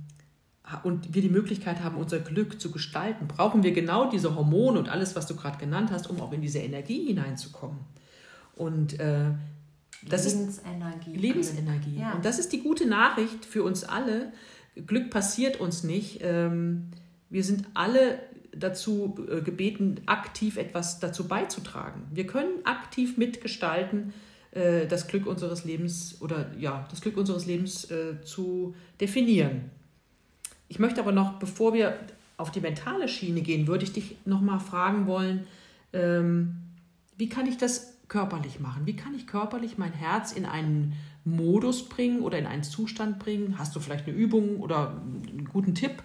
und 0.83 1.13
wir 1.13 1.21
die 1.21 1.29
Möglichkeit 1.29 1.83
haben, 1.83 1.95
unser 1.95 2.19
Glück 2.19 2.59
zu 2.59 2.71
gestalten, 2.71 3.27
brauchen 3.27 3.63
wir 3.63 3.71
genau 3.71 4.09
diese 4.09 4.35
Hormone 4.35 4.79
und 4.79 4.89
alles, 4.89 5.15
was 5.15 5.27
du 5.27 5.35
gerade 5.35 5.57
genannt 5.57 5.91
hast, 5.91 6.09
um 6.09 6.19
auch 6.21 6.31
in 6.31 6.41
diese 6.41 6.59
Energie 6.59 7.05
hineinzukommen. 7.05 7.79
Und 8.55 8.99
äh, 8.99 9.31
das 10.07 10.25
Lebensenergie. 10.25 11.15
ist 11.15 11.21
Lebensenergie. 11.21 11.99
Ja. 11.99 12.13
Und 12.13 12.25
das 12.25 12.39
ist 12.39 12.51
die 12.53 12.61
gute 12.61 12.85
Nachricht 12.85 13.45
für 13.45 13.63
uns 13.63 13.83
alle. 13.83 14.31
Glück 14.87 15.09
passiert 15.09 15.59
uns 15.59 15.83
nicht. 15.83 16.19
Ähm, 16.21 16.91
wir 17.29 17.43
sind 17.43 17.65
alle 17.73 18.19
dazu 18.55 19.15
äh, 19.29 19.41
gebeten, 19.41 20.01
aktiv 20.05 20.57
etwas 20.57 20.99
dazu 20.99 21.27
beizutragen. 21.27 22.03
Wir 22.11 22.27
können 22.27 22.65
aktiv 22.65 23.17
mitgestalten, 23.17 24.13
äh, 24.51 24.87
das 24.87 25.07
Glück 25.07 25.25
unseres 25.25 25.65
Lebens 25.65 26.21
oder 26.21 26.51
ja, 26.57 26.87
das 26.89 27.01
Glück 27.01 27.17
unseres 27.17 27.45
Lebens 27.45 27.89
äh, 27.91 28.21
zu 28.23 28.75
definieren. 28.99 29.71
Ich 30.67 30.79
möchte 30.79 31.01
aber 31.01 31.11
noch, 31.11 31.39
bevor 31.39 31.73
wir 31.73 31.99
auf 32.37 32.51
die 32.51 32.61
mentale 32.61 33.07
Schiene 33.07 33.41
gehen, 33.41 33.67
würde 33.67 33.83
ich 33.83 33.93
dich 33.93 34.17
noch 34.25 34.41
mal 34.41 34.59
fragen 34.59 35.07
wollen, 35.07 35.47
ähm, 35.93 36.55
wie 37.17 37.29
kann 37.29 37.47
ich 37.47 37.57
das 37.57 37.94
körperlich 38.07 38.59
machen? 38.59 38.85
Wie 38.85 38.95
kann 38.95 39.13
ich 39.13 39.27
körperlich 39.27 39.77
mein 39.77 39.93
Herz 39.93 40.31
in 40.31 40.45
einen 40.45 40.93
Modus 41.23 41.89
bringen 41.89 42.21
oder 42.21 42.37
in 42.37 42.45
einen 42.45 42.63
Zustand 42.63 43.19
bringen? 43.19 43.57
Hast 43.57 43.75
du 43.75 43.79
vielleicht 43.79 44.07
eine 44.07 44.15
Übung 44.15 44.57
oder 44.57 44.89
einen 44.89 45.49
guten 45.51 45.75
Tipp? 45.75 46.03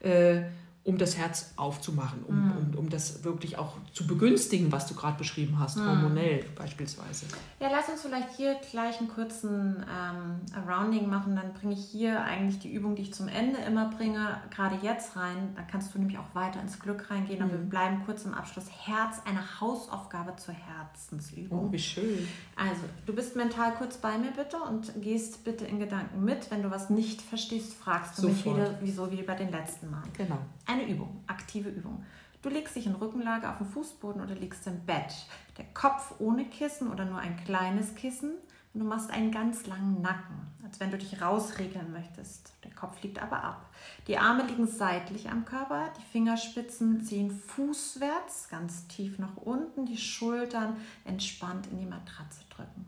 Äh, 0.00 0.42
um 0.86 0.98
das 0.98 1.16
Herz 1.16 1.52
aufzumachen, 1.56 2.22
um, 2.22 2.36
mm. 2.36 2.52
um, 2.52 2.65
um 2.86 2.90
das 2.90 3.24
wirklich 3.24 3.58
auch 3.58 3.72
zu 3.92 4.06
begünstigen, 4.06 4.70
was 4.70 4.86
du 4.86 4.94
gerade 4.94 5.18
beschrieben 5.18 5.58
hast, 5.58 5.76
mm. 5.76 5.86
hormonell 5.86 6.44
beispielsweise. 6.54 7.26
Ja, 7.58 7.68
lass 7.68 7.88
uns 7.88 8.02
vielleicht 8.02 8.36
hier 8.36 8.54
gleich 8.70 9.00
einen 9.00 9.08
kurzen 9.08 9.84
ähm, 9.84 10.40
Rounding 10.68 11.08
machen. 11.08 11.34
Dann 11.34 11.52
bringe 11.52 11.74
ich 11.74 11.84
hier 11.84 12.22
eigentlich 12.22 12.60
die 12.60 12.72
Übung, 12.72 12.94
die 12.94 13.02
ich 13.02 13.12
zum 13.12 13.26
Ende 13.26 13.58
immer 13.60 13.90
bringe, 13.90 14.40
gerade 14.54 14.78
jetzt 14.82 15.16
rein. 15.16 15.52
Da 15.56 15.62
kannst 15.62 15.94
du 15.94 15.98
nämlich 15.98 16.16
auch 16.16 16.32
weiter 16.34 16.60
ins 16.60 16.78
Glück 16.78 17.10
reingehen. 17.10 17.42
Aber 17.42 17.54
mm. 17.54 17.62
wir 17.62 17.68
bleiben 17.70 18.02
kurz 18.06 18.24
im 18.24 18.34
Abschluss. 18.34 18.66
Herz, 18.70 19.20
eine 19.24 19.60
Hausaufgabe 19.60 20.36
zur 20.36 20.54
Herzensübung. 20.54 21.66
Oh, 21.66 21.72
wie 21.72 21.78
schön. 21.80 22.28
Also, 22.54 22.82
du 23.04 23.12
bist 23.12 23.34
mental 23.34 23.74
kurz 23.74 23.96
bei 23.96 24.16
mir 24.16 24.30
bitte 24.30 24.58
und 24.58 25.02
gehst 25.02 25.42
bitte 25.42 25.64
in 25.64 25.80
Gedanken 25.80 26.24
mit. 26.24 26.52
Wenn 26.52 26.62
du 26.62 26.70
was 26.70 26.88
nicht 26.88 27.20
verstehst, 27.20 27.74
fragst 27.74 28.18
du 28.18 28.22
Sofort. 28.22 28.36
mich 28.36 28.54
wieder, 28.54 28.78
wieso 28.80 29.10
wie 29.10 29.22
bei 29.22 29.34
den 29.34 29.50
letzten 29.50 29.90
Mal. 29.90 30.04
Genau. 30.16 30.38
Ein 30.66 30.76
eine 30.76 30.88
Übung, 30.88 31.22
aktive 31.26 31.68
Übung. 31.70 32.04
Du 32.46 32.52
legst 32.52 32.76
dich 32.76 32.86
in 32.86 32.94
Rückenlage 32.94 33.50
auf 33.50 33.58
dem 33.58 33.66
Fußboden 33.66 34.22
oder 34.22 34.36
liegst 34.36 34.68
im 34.68 34.78
Bett. 34.86 35.12
Der 35.58 35.64
Kopf 35.74 36.14
ohne 36.20 36.44
Kissen 36.44 36.92
oder 36.92 37.04
nur 37.04 37.18
ein 37.18 37.36
kleines 37.44 37.96
Kissen. 37.96 38.34
Und 38.72 38.80
du 38.80 38.86
machst 38.86 39.10
einen 39.10 39.32
ganz 39.32 39.66
langen 39.66 40.00
Nacken, 40.00 40.46
als 40.64 40.78
wenn 40.78 40.92
du 40.92 40.96
dich 40.96 41.20
rausregeln 41.20 41.90
möchtest. 41.90 42.52
Der 42.62 42.70
Kopf 42.70 43.02
liegt 43.02 43.20
aber 43.20 43.42
ab. 43.42 43.68
Die 44.06 44.16
Arme 44.16 44.44
liegen 44.44 44.68
seitlich 44.68 45.28
am 45.28 45.44
Körper, 45.44 45.92
die 45.98 46.12
Fingerspitzen 46.12 47.04
ziehen 47.04 47.32
fußwärts, 47.32 48.48
ganz 48.48 48.86
tief 48.86 49.18
nach 49.18 49.36
unten, 49.38 49.84
die 49.84 49.98
Schultern 49.98 50.76
entspannt 51.04 51.66
in 51.72 51.80
die 51.80 51.86
Matratze 51.86 52.42
drücken. 52.54 52.86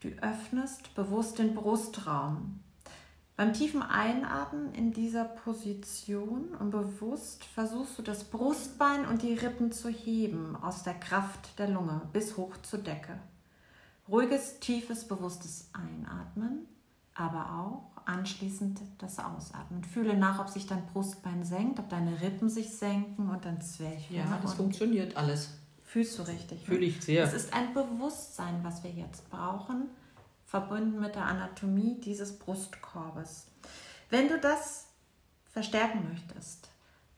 Du 0.00 0.08
öffnest 0.22 0.94
bewusst 0.94 1.38
den 1.38 1.54
Brustraum. 1.54 2.60
Beim 3.40 3.54
tiefen 3.54 3.80
Einatmen 3.80 4.74
in 4.74 4.92
dieser 4.92 5.24
Position 5.24 6.48
und 6.58 6.72
bewusst 6.72 7.42
versuchst 7.42 7.96
du 7.96 8.02
das 8.02 8.24
Brustbein 8.24 9.06
und 9.06 9.22
die 9.22 9.32
Rippen 9.32 9.72
zu 9.72 9.88
heben 9.88 10.56
aus 10.56 10.82
der 10.82 10.92
Kraft 10.92 11.58
der 11.58 11.68
Lunge 11.68 12.02
bis 12.12 12.36
hoch 12.36 12.54
zur 12.58 12.80
Decke. 12.80 13.18
Ruhiges, 14.06 14.60
tiefes, 14.60 15.08
bewusstes 15.08 15.70
Einatmen, 15.72 16.66
aber 17.14 17.50
auch 17.50 18.06
anschließend 18.06 18.78
das 18.98 19.18
Ausatmen. 19.18 19.84
Fühle 19.84 20.18
nach, 20.18 20.38
ob 20.38 20.50
sich 20.50 20.66
dein 20.66 20.84
Brustbein 20.88 21.42
senkt, 21.42 21.78
ob 21.78 21.88
deine 21.88 22.20
Rippen 22.20 22.50
sich 22.50 22.68
senken 22.68 23.30
und 23.30 23.42
dann 23.46 23.62
Zwerchfell. 23.62 24.18
Ja, 24.18 24.38
das 24.42 24.52
funktioniert 24.52 25.16
alles. 25.16 25.54
Fühlst 25.82 26.18
du 26.18 26.24
richtig? 26.24 26.66
Fühle 26.66 26.84
ich 26.84 27.00
sehr. 27.00 27.24
Es 27.24 27.32
ist 27.32 27.54
ein 27.54 27.72
Bewusstsein, 27.72 28.60
was 28.62 28.84
wir 28.84 28.90
jetzt 28.90 29.30
brauchen 29.30 29.88
verbunden 30.50 30.98
mit 30.98 31.14
der 31.14 31.26
Anatomie 31.26 32.00
dieses 32.00 32.36
Brustkorbes. 32.36 33.46
Wenn 34.08 34.26
du 34.26 34.36
das 34.40 34.88
verstärken 35.48 36.08
möchtest, 36.08 36.69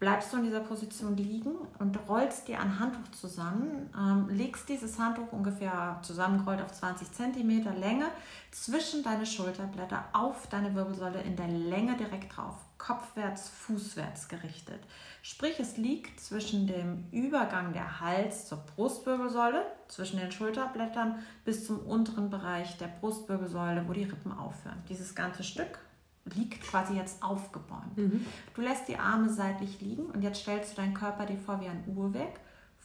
bleibst 0.02 0.32
du 0.32 0.38
in 0.38 0.42
dieser 0.42 0.58
Position 0.58 1.16
liegen 1.16 1.54
und 1.78 1.96
rollst 2.08 2.48
dir 2.48 2.58
ein 2.58 2.80
Handtuch 2.80 3.08
zusammen, 3.12 3.88
ähm, 3.96 4.28
legst 4.30 4.68
dieses 4.68 4.98
Handtuch 4.98 5.30
ungefähr 5.30 6.00
zusammengerollt 6.02 6.60
auf 6.60 6.72
20 6.72 7.12
cm 7.12 7.62
Länge 7.78 8.06
zwischen 8.50 9.04
deine 9.04 9.24
Schulterblätter 9.24 10.06
auf 10.12 10.48
deine 10.48 10.74
Wirbelsäule 10.74 11.22
in 11.22 11.36
der 11.36 11.46
Länge 11.46 11.96
direkt 11.96 12.36
drauf, 12.36 12.56
kopfwärts, 12.78 13.48
fußwärts 13.50 14.26
gerichtet. 14.26 14.80
Sprich, 15.22 15.60
es 15.60 15.76
liegt 15.76 16.18
zwischen 16.18 16.66
dem 16.66 17.04
Übergang 17.12 17.72
der 17.72 18.00
Hals 18.00 18.48
zur 18.48 18.58
Brustwirbelsäule, 18.74 19.64
zwischen 19.86 20.18
den 20.18 20.32
Schulterblättern 20.32 21.20
bis 21.44 21.64
zum 21.64 21.78
unteren 21.78 22.28
Bereich 22.28 22.76
der 22.76 22.88
Brustwirbelsäule, 22.88 23.86
wo 23.86 23.92
die 23.92 24.02
Rippen 24.02 24.36
aufhören. 24.36 24.82
Dieses 24.88 25.14
ganze 25.14 25.44
Stück 25.44 25.78
liegt 26.24 26.62
quasi 26.62 26.94
jetzt 26.94 27.22
aufgebäumt. 27.22 27.96
Mhm. 27.96 28.26
Du 28.54 28.60
lässt 28.62 28.88
die 28.88 28.96
Arme 28.96 29.28
seitlich 29.30 29.80
liegen 29.80 30.06
und 30.06 30.22
jetzt 30.22 30.40
stellst 30.40 30.72
du 30.72 30.76
deinen 30.76 30.94
Körper 30.94 31.26
dir 31.26 31.38
vor 31.38 31.60
wie 31.60 31.68
ein 31.68 31.84
Uhrwerk. 31.86 32.40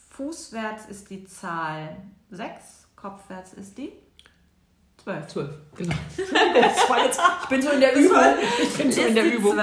Fußwärts 0.09 0.87
ist 0.87 1.09
die 1.09 1.25
Zahl 1.25 1.97
6, 2.31 2.87
kopfwärts 2.95 3.53
ist 3.53 3.77
die 3.77 3.91
Zwölf. 5.07 5.27
Zwölf, 5.27 5.51
genau. 5.77 5.95
jetzt, 7.01 7.21
ich 7.43 7.47
bin 7.47 7.61
so 7.61 7.69
in 7.69 7.79
der 7.79 7.95
Übung. 7.95 8.17
Ich 8.61 8.77
bin 8.77 8.91
so 8.91 9.01
in 9.03 9.15
der 9.15 9.33
Übung. 9.33 9.57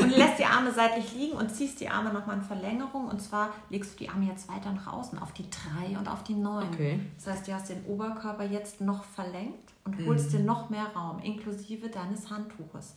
Und 0.00 0.16
lässt 0.16 0.40
die 0.40 0.44
Arme 0.44 0.72
seitlich 0.72 1.14
liegen 1.14 1.36
und 1.36 1.54
ziehst 1.54 1.78
die 1.80 1.88
Arme 1.88 2.12
nochmal 2.12 2.38
in 2.38 2.42
Verlängerung. 2.42 3.06
Und 3.06 3.22
zwar 3.22 3.54
legst 3.70 3.92
du 3.92 3.98
die 3.98 4.08
Arme 4.08 4.26
jetzt 4.26 4.48
weiter 4.48 4.72
nach 4.72 4.92
außen, 4.92 5.20
auf 5.20 5.32
die 5.34 5.48
drei 5.48 5.96
und 5.96 6.08
auf 6.08 6.24
die 6.24 6.34
neun. 6.34 6.66
Okay. 6.72 6.98
Das 7.16 7.28
heißt, 7.28 7.46
du 7.46 7.54
hast 7.54 7.68
den 7.68 7.84
Oberkörper 7.84 8.42
jetzt 8.42 8.80
noch 8.80 9.04
verlängert 9.04 9.54
und 9.84 10.04
holst 10.04 10.32
mhm. 10.32 10.38
dir 10.38 10.44
noch 10.44 10.68
mehr 10.68 10.86
Raum, 10.96 11.20
inklusive 11.22 11.88
deines 11.90 12.28
Handtuches. 12.28 12.94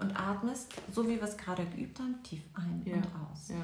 Und 0.00 0.18
atmest, 0.18 0.74
so 0.92 1.08
wie 1.08 1.14
wir 1.14 1.22
es 1.22 1.36
gerade 1.36 1.64
geübt 1.64 2.00
haben, 2.00 2.20
tief 2.24 2.42
ein 2.54 2.82
ja. 2.84 2.96
und 2.96 3.04
aus. 3.04 3.50
Ja. 3.50 3.54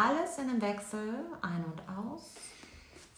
Alles 0.00 0.38
in 0.38 0.48
einem 0.48 0.62
Wechsel, 0.62 1.24
ein 1.42 1.64
und 1.64 1.82
aus 1.88 2.34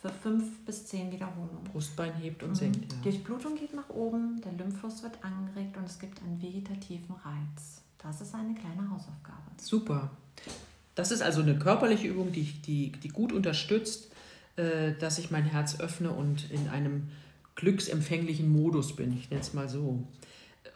für 0.05 0.11
fünf 0.11 0.61
bis 0.67 0.85
zehn 0.85 1.11
Wiederholungen. 1.11 1.65
Brustbein 1.73 2.13
hebt 2.15 2.43
und 2.43 2.51
mhm. 2.51 2.55
senkt. 2.55 2.93
Ja. 2.93 2.99
Die 2.99 3.11
Durchblutung 3.11 3.57
geht 3.57 3.73
nach 3.73 3.89
oben, 3.89 4.39
der 4.43 4.53
Lymphfluss 4.53 5.03
wird 5.03 5.17
angeregt 5.25 5.79
und 5.79 5.85
es 5.85 5.99
gibt 5.99 6.21
einen 6.23 6.41
vegetativen 6.43 7.15
Reiz. 7.15 7.81
Das 7.97 8.21
ist 8.21 8.35
eine 8.35 8.55
kleine 8.55 8.91
Hausaufgabe. 8.91 9.41
Super. 9.57 10.11
Das 10.95 11.11
ist 11.11 11.23
also 11.23 11.41
eine 11.41 11.59
körperliche 11.59 12.09
Übung, 12.09 12.33
die, 12.33 12.45
die, 12.45 12.93
die 12.93 13.09
gut 13.09 13.33
unterstützt, 13.33 14.13
äh, 14.57 14.93
dass 14.93 15.19
ich 15.19 15.31
mein 15.31 15.45
Herz 15.45 15.81
öffne 15.81 16.11
und 16.11 16.51
in 16.51 16.69
einem 16.69 17.09
glücksempfänglichen 17.55 18.53
Modus 18.53 18.95
bin. 18.95 19.17
Ich 19.17 19.31
nenne 19.31 19.41
es 19.41 19.55
mal 19.55 19.71
so. 19.71 20.07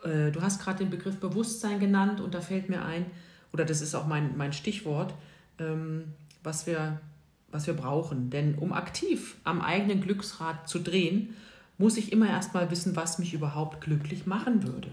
Äh, 0.05 0.31
du 0.31 0.41
hast 0.41 0.63
gerade 0.63 0.79
den 0.79 0.89
Begriff 0.89 1.19
Bewusstsein 1.19 1.81
genannt 1.81 2.23
und 2.23 2.35
da 2.35 2.41
fällt 2.41 2.71
mir 2.71 2.83
ein, 2.83 3.05
oder 3.53 3.67
das 3.67 3.83
ist 3.83 3.95
auch 3.95 4.07
mein, 4.07 4.39
mein 4.39 4.55
Stichwort, 4.55 5.13
ähm, 5.59 6.15
was, 6.43 6.67
wir, 6.67 6.99
was 7.51 7.67
wir 7.67 7.75
brauchen. 7.75 8.31
Denn 8.31 8.57
um 8.57 8.73
aktiv 8.73 9.37
am 9.45 9.61
eigenen 9.61 10.01
Glücksrad 10.01 10.69
zu 10.69 10.79
drehen, 10.79 11.35
muss 11.79 11.97
ich 11.97 12.13
immer 12.13 12.29
erstmal 12.29 12.71
wissen, 12.71 12.97
was 12.97 13.19
mich 13.19 13.35
überhaupt 13.35 13.81
glücklich 13.81 14.27
machen 14.27 14.65
würde. 14.65 14.91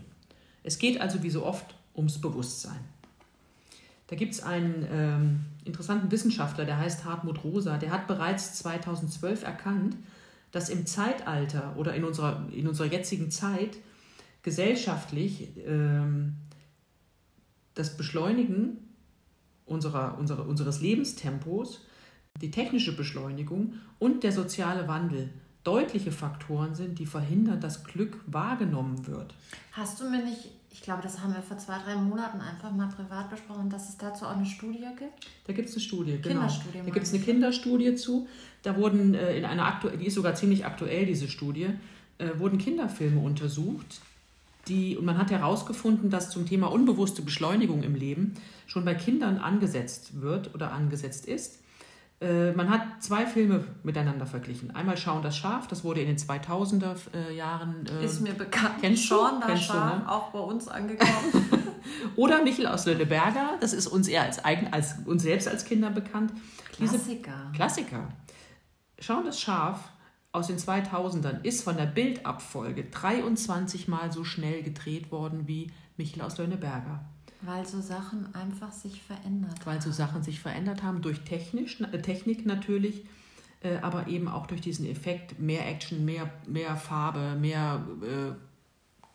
Es 0.63 0.77
geht 0.77 1.01
also 1.01 1.23
wie 1.23 1.29
so 1.29 1.45
oft 1.45 1.75
ums 1.95 2.19
Bewusstsein. 2.19 2.79
Da 4.07 4.15
gibt 4.15 4.33
es 4.33 4.43
einen 4.43 4.87
ähm, 4.91 5.39
interessanten 5.63 6.11
Wissenschaftler, 6.11 6.65
der 6.65 6.77
heißt 6.77 7.05
Hartmut 7.05 7.43
Rosa, 7.43 7.77
der 7.77 7.91
hat 7.91 8.07
bereits 8.07 8.53
2012 8.55 9.43
erkannt, 9.43 9.95
dass 10.51 10.69
im 10.69 10.85
Zeitalter 10.85 11.73
oder 11.75 11.95
in 11.95 12.03
unserer, 12.03 12.47
in 12.51 12.67
unserer 12.67 12.87
jetzigen 12.87 13.31
Zeit 13.31 13.77
gesellschaftlich 14.43 15.49
ähm, 15.65 16.35
das 17.73 17.97
Beschleunigen 17.97 18.77
unserer, 19.65 20.17
unserer, 20.19 20.47
unseres 20.47 20.81
Lebenstempos, 20.81 21.81
die 22.41 22.51
technische 22.51 22.95
Beschleunigung 22.95 23.73
und 23.99 24.23
der 24.23 24.31
soziale 24.31 24.87
Wandel 24.87 25.29
deutliche 25.63 26.11
Faktoren 26.11 26.75
sind, 26.75 26.99
die 26.99 27.05
verhindern, 27.05 27.59
dass 27.59 27.83
Glück 27.83 28.19
wahrgenommen 28.27 29.07
wird. 29.07 29.33
Hast 29.71 29.99
du 29.99 30.09
mir 30.09 30.23
nicht, 30.23 30.51
ich 30.71 30.81
glaube, 30.81 31.01
das 31.01 31.21
haben 31.21 31.33
wir 31.33 31.41
vor 31.41 31.57
zwei, 31.57 31.79
drei 31.79 31.95
Monaten 31.95 32.39
einfach 32.39 32.71
mal 32.71 32.87
privat 32.87 33.31
besprochen, 33.31 33.69
dass 33.69 33.89
es 33.89 33.97
dazu 33.97 34.25
auch 34.25 34.35
eine 34.35 34.45
Studie 34.45 34.85
gibt? 34.97 35.27
Da 35.47 35.53
gibt 35.53 35.69
es 35.69 35.75
eine 35.75 35.81
Studie, 35.81 36.19
genau. 36.21 36.41
Kinderstudie. 36.41 36.77
Da 36.85 36.91
gibt 36.91 37.05
es 37.07 37.13
eine 37.13 37.23
Kinderstudie 37.23 37.95
zu. 37.95 38.27
Da 38.61 38.77
wurden 38.77 39.15
äh, 39.15 39.37
in 39.37 39.45
einer 39.45 39.65
aktuell, 39.65 39.97
die 39.97 40.05
ist 40.05 40.15
sogar 40.15 40.35
ziemlich 40.35 40.65
aktuell, 40.65 41.07
diese 41.07 41.27
Studie, 41.27 41.69
äh, 42.19 42.29
wurden 42.37 42.59
Kinderfilme 42.59 43.19
untersucht. 43.19 44.01
Die, 44.67 44.97
und 44.97 45.05
man 45.05 45.17
hat 45.17 45.31
herausgefunden, 45.31 46.09
dass 46.09 46.29
zum 46.29 46.45
Thema 46.45 46.67
unbewusste 46.71 47.21
Beschleunigung 47.21 47.83
im 47.83 47.95
Leben 47.95 48.35
schon 48.67 48.85
bei 48.85 48.93
Kindern 48.93 49.37
angesetzt 49.37 50.21
wird 50.21 50.53
oder 50.53 50.71
angesetzt 50.71 51.25
ist. 51.27 51.59
Äh, 52.21 52.53
man 52.53 52.69
hat 52.69 53.03
zwei 53.03 53.25
Filme 53.25 53.65
miteinander 53.83 54.25
verglichen. 54.25 54.73
Einmal 54.73 54.95
Schauen 54.97 55.21
das 55.21 55.37
Schaf, 55.37 55.67
das 55.67 55.83
wurde 55.83 56.01
in 56.01 56.07
den 56.07 56.17
2000er 56.17 56.95
äh, 57.13 57.35
Jahren. 57.35 57.85
Äh, 57.87 58.05
ist 58.05 58.21
mir 58.21 58.33
bekannt. 58.33 58.75
Kennst 58.81 59.03
du? 59.03 59.07
Schauen 59.07 59.41
das 59.45 59.63
Schaf, 59.63 59.99
ne? 59.99 60.09
auch 60.11 60.31
bei 60.31 60.39
uns 60.39 60.67
angekommen. 60.67 61.11
Oder 62.15 62.41
Michel 62.43 62.67
aus 62.67 62.85
Lönneberger, 62.85 63.57
das 63.59 63.73
ist 63.73 63.87
uns 63.87 64.07
eher 64.07 64.23
als, 64.23 64.43
eigen, 64.43 64.71
als 64.71 64.95
uns 65.05 65.23
selbst 65.23 65.47
als 65.47 65.65
Kinder 65.65 65.89
bekannt. 65.89 66.31
Klassiker. 66.71 67.33
Diese 67.51 67.51
Klassiker. 67.53 68.07
Schauen 68.99 69.25
das 69.25 69.39
Schaf 69.39 69.79
aus 70.31 70.47
den 70.47 70.57
2000ern 70.57 71.43
ist 71.43 71.63
von 71.63 71.77
der 71.77 71.85
Bildabfolge 71.85 72.85
23 72.85 73.87
Mal 73.87 74.11
so 74.11 74.23
schnell 74.23 74.63
gedreht 74.63 75.11
worden 75.11 75.47
wie 75.47 75.71
Michel 75.97 76.21
aus 76.21 76.37
Lönneberger. 76.37 77.05
Weil 77.45 77.65
so 77.65 77.81
Sachen 77.81 78.33
einfach 78.35 78.71
sich 78.71 79.01
verändert 79.01 79.65
Weil 79.65 79.81
so 79.81 79.91
Sachen 79.91 80.23
sich 80.23 80.39
verändert 80.39 80.83
haben, 80.83 81.01
durch 81.01 81.21
technisch, 81.21 81.79
äh, 81.81 82.01
Technik 82.01 82.45
natürlich, 82.45 83.05
äh, 83.61 83.77
aber 83.77 84.07
eben 84.07 84.27
auch 84.27 84.47
durch 84.47 84.61
diesen 84.61 84.85
Effekt, 84.85 85.39
mehr 85.39 85.67
Action, 85.67 86.05
mehr, 86.05 86.31
mehr 86.47 86.75
Farbe, 86.75 87.35
mehr, 87.39 87.85
äh, 88.01 88.33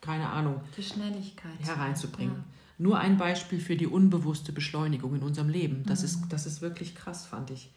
keine 0.00 0.28
Ahnung, 0.28 0.60
Die 0.76 0.82
Schnelligkeit. 0.82 1.58
hereinzubringen. 1.60 2.34
Ja. 2.36 2.44
Nur 2.78 2.98
ein 2.98 3.18
Beispiel 3.18 3.60
für 3.60 3.76
die 3.76 3.86
unbewusste 3.86 4.52
Beschleunigung 4.52 5.14
in 5.14 5.22
unserem 5.22 5.50
Leben. 5.50 5.82
Das, 5.84 6.00
Mhm. 6.00 6.04
ist, 6.06 6.20
das 6.30 6.46
ist 6.46 6.62
wirklich 6.62 6.94
krass, 6.94 7.26
fand 7.26 7.50
ich. 7.50 7.70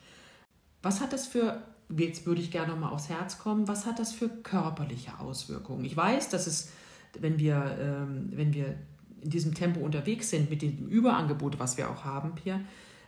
Was 0.82 1.02
hat 1.02 1.12
das 1.14 1.28
für, 1.28 1.62
jetzt 1.90 2.26
würde 2.26 2.42
ich 2.42 2.52
gerne 2.52 2.72
noch 2.74 2.80
mal 2.80 2.90
aufs 2.90 3.10
Herz 3.10 3.38
kommen, 3.38 3.68
was 3.68 3.86
hat 3.86 4.00
das 4.00 4.14
für 4.14 4.30
körperliche 4.30 5.20
Auswirkungen? 5.20 5.84
Ich 5.84 5.96
weiß, 5.98 6.30
dass 6.30 6.48
es, 6.48 6.72
wenn 7.20 7.38
wir, 7.38 7.78
ähm, 7.80 8.30
wenn 8.32 8.54
wir 8.54 8.76
in 9.24 9.30
diesem 9.30 9.54
Tempo 9.54 9.80
unterwegs 9.80 10.30
sind, 10.30 10.50
mit 10.50 10.62
dem 10.62 10.88
Überangebot, 10.88 11.60
was 11.60 11.78
wir 11.78 11.90
auch 11.90 12.04
haben, 12.04 12.36
Pierre, 12.36 12.62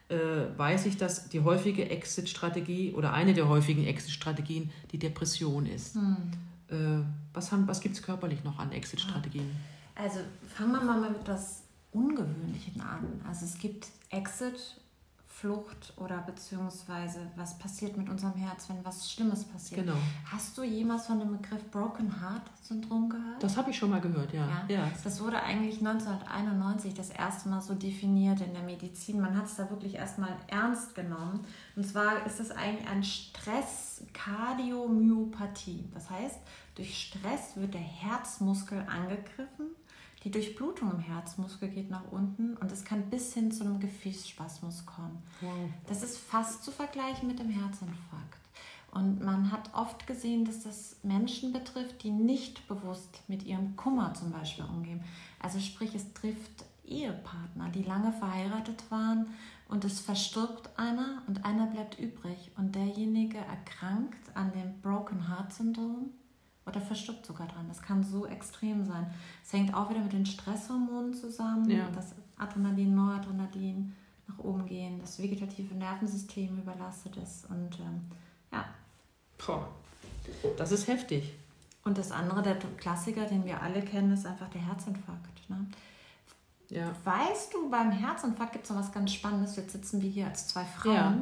äh, 0.10 0.16
weiß 0.58 0.86
ich, 0.86 0.98
dass 0.98 1.30
die 1.30 1.42
häufige 1.42 1.90
Exit-Strategie 1.90 2.94
oder 2.94 3.14
eine 3.14 3.34
der 3.34 3.50
häufigen 3.50 3.86
Exit-Strategien 3.86 4.72
die 4.92 5.00
Depression 5.00 5.66
ist. 5.66 5.96
Hm. 5.96 6.18
Äh, 6.70 7.04
was 7.34 7.52
haben, 7.52 7.68
was 7.68 7.82
gibt 7.82 7.96
es 7.96 8.04
körperlich 8.04 8.44
noch 8.44 8.60
an 8.60 8.72
Exit-Strategien? 8.72 9.50
Also 9.96 10.20
fangen 10.48 10.74
wir 10.74 10.82
mal 10.82 11.02
mit 11.02 11.22
etwas 11.22 11.64
Ungewöhnlichen 11.92 12.82
an. 12.82 13.22
Also 13.28 13.46
es 13.46 13.58
gibt 13.58 13.88
Exit, 14.10 14.78
Flucht 15.46 15.94
oder 15.98 16.18
beziehungsweise 16.18 17.20
was 17.36 17.60
passiert 17.60 17.96
mit 17.98 18.10
unserem 18.10 18.34
Herz, 18.34 18.68
wenn 18.68 18.84
was 18.84 19.12
Schlimmes 19.12 19.44
passiert. 19.44 19.86
Genau. 19.86 20.00
Hast 20.26 20.58
du 20.58 20.64
jemals 20.64 21.06
von 21.06 21.20
dem 21.20 21.38
Begriff 21.38 21.70
Broken 21.70 22.20
Heart 22.20 22.50
Syndrom 22.64 23.10
gehört? 23.10 23.44
Das 23.44 23.56
habe 23.56 23.70
ich 23.70 23.78
schon 23.78 23.92
mal 23.92 24.02
gehört, 24.02 24.34
ja. 24.34 24.66
Ja. 24.68 24.90
Das 25.04 25.22
wurde 25.22 25.44
eigentlich 25.44 25.86
1991 25.86 26.96
das 26.96 27.12
erste 27.12 27.50
Mal 27.50 27.62
so 27.62 27.76
definiert 27.76 28.42
in 28.42 28.54
der 28.54 28.64
Medizin. 28.64 29.22
Man 29.22 29.38
hat 29.38 29.46
es 29.46 29.58
da 29.58 29.70
wirklich 29.70 29.94
erstmal 29.94 30.36
ernst 30.48 30.96
genommen. 30.96 31.46
Und 31.76 31.88
zwar 31.88 32.26
ist 32.26 32.40
es 32.40 32.50
eigentlich 32.50 32.90
ein 32.90 33.04
Stress-Kardiomyopathie. 33.04 35.92
Das 35.94 36.10
heißt, 36.10 36.40
durch 36.74 37.00
Stress 37.00 37.56
wird 37.56 37.76
der 37.76 37.82
Herzmuskel 37.82 38.84
angegriffen. 38.88 39.76
Die 40.26 40.32
Durchblutung 40.32 40.90
im 40.90 41.00
Herzmuskel 41.00 41.70
geht 41.70 41.92
nach 41.92 42.12
unten 42.12 42.58
und 42.58 42.72
es 42.72 42.84
kann 42.84 43.12
bis 43.12 43.36
hin 43.36 43.52
zu 43.52 43.64
einem 43.64 43.80
Gefäßspasmus 43.80 44.88
kommen. 44.88 45.22
Wow. 45.40 45.70
Das 45.88 46.02
ist 46.02 46.18
fast 46.18 46.64
zu 46.64 46.72
vergleichen 46.72 47.28
mit 47.28 47.38
dem 47.38 47.50
Herzinfarkt. 47.50 48.40
Und 48.92 49.22
man 49.24 49.52
hat 49.52 49.70
oft 49.76 50.08
gesehen, 50.08 50.44
dass 50.44 50.64
das 50.64 50.96
Menschen 51.04 51.54
betrifft, 51.54 52.02
die 52.02 52.10
nicht 52.10 52.68
bewusst 52.68 53.22
mit 53.28 53.44
ihrem 53.44 53.76
Kummer 53.76 54.16
zum 54.16 54.32
Beispiel 54.32 54.66
umgehen. 54.66 55.04
Also 55.40 55.60
sprich, 55.60 55.94
es 55.94 56.12
trifft 56.14 56.66
Ehepartner, 56.86 57.70
die 57.70 57.84
lange 57.84 58.12
verheiratet 58.12 58.84
waren 58.90 59.28
und 59.68 59.86
es 59.86 60.00
verstirbt 60.00 60.72
einer 60.80 61.22
und 61.28 61.46
einer 61.46 61.68
bleibt 61.68 62.00
übrig 62.00 62.52
und 62.58 62.74
derjenige 62.74 63.38
erkrankt 63.38 64.36
an 64.36 64.52
dem 64.54 64.82
Broken 64.82 65.28
Heart 65.28 65.54
Syndrom 65.54 66.10
oder 66.66 66.82
verstirbt 66.82 67.26
sogar 67.26 67.48
dran. 67.48 67.66
Das 67.68 67.82
kann 67.82 68.04
so 68.04 68.26
extrem 68.26 68.86
sein. 68.86 69.06
Es 69.44 69.54
hängt 69.54 69.74
auch 69.74 69.90
wieder 69.90 70.00
mit 70.02 70.14
den 70.14 70.26
Stresshormonen 70.26 71.14
zusammen, 71.14 71.70
Ja. 71.70 71.88
das 71.94 72.14
Adrenalin, 72.38 72.96
Noradrenalin 72.96 73.94
nach 74.28 74.40
oben 74.40 74.66
gehen, 74.66 75.00
das 75.00 75.20
vegetative 75.20 75.76
Nervensystem 75.76 76.58
überlastet 76.58 77.16
ist 77.18 77.48
und 77.50 77.80
ähm, 77.80 78.02
ja. 78.52 78.66
Boah. 79.46 79.68
Das 80.58 80.72
ist 80.72 80.88
heftig. 80.88 81.34
Und 81.84 82.00
das 82.00 82.12
andere, 82.12 82.42
der 82.42 82.56
Klassiker, 82.78 83.26
den 83.26 83.46
wir 83.46 83.62
alle 83.62 83.82
kennen, 83.84 84.12
ist 84.12 84.26
einfach 84.26 84.50
der 84.50 84.62
Herzinfarkt. 84.66 85.48
Ne? 85.50 85.68
Ja. 86.70 86.92
Weißt 87.04 87.54
du, 87.54 87.70
beim 87.70 87.92
Herzinfarkt 87.92 88.54
gibt 88.54 88.64
es 88.66 88.72
noch 88.72 88.80
was 88.80 88.92
ganz 88.92 89.14
Spannendes. 89.14 89.56
Jetzt 89.56 89.74
sitzen 89.74 90.02
wir 90.02 90.10
hier 90.10 90.26
als 90.26 90.48
zwei 90.48 90.64
Frauen. 90.66 90.96
Ja. 90.96 91.22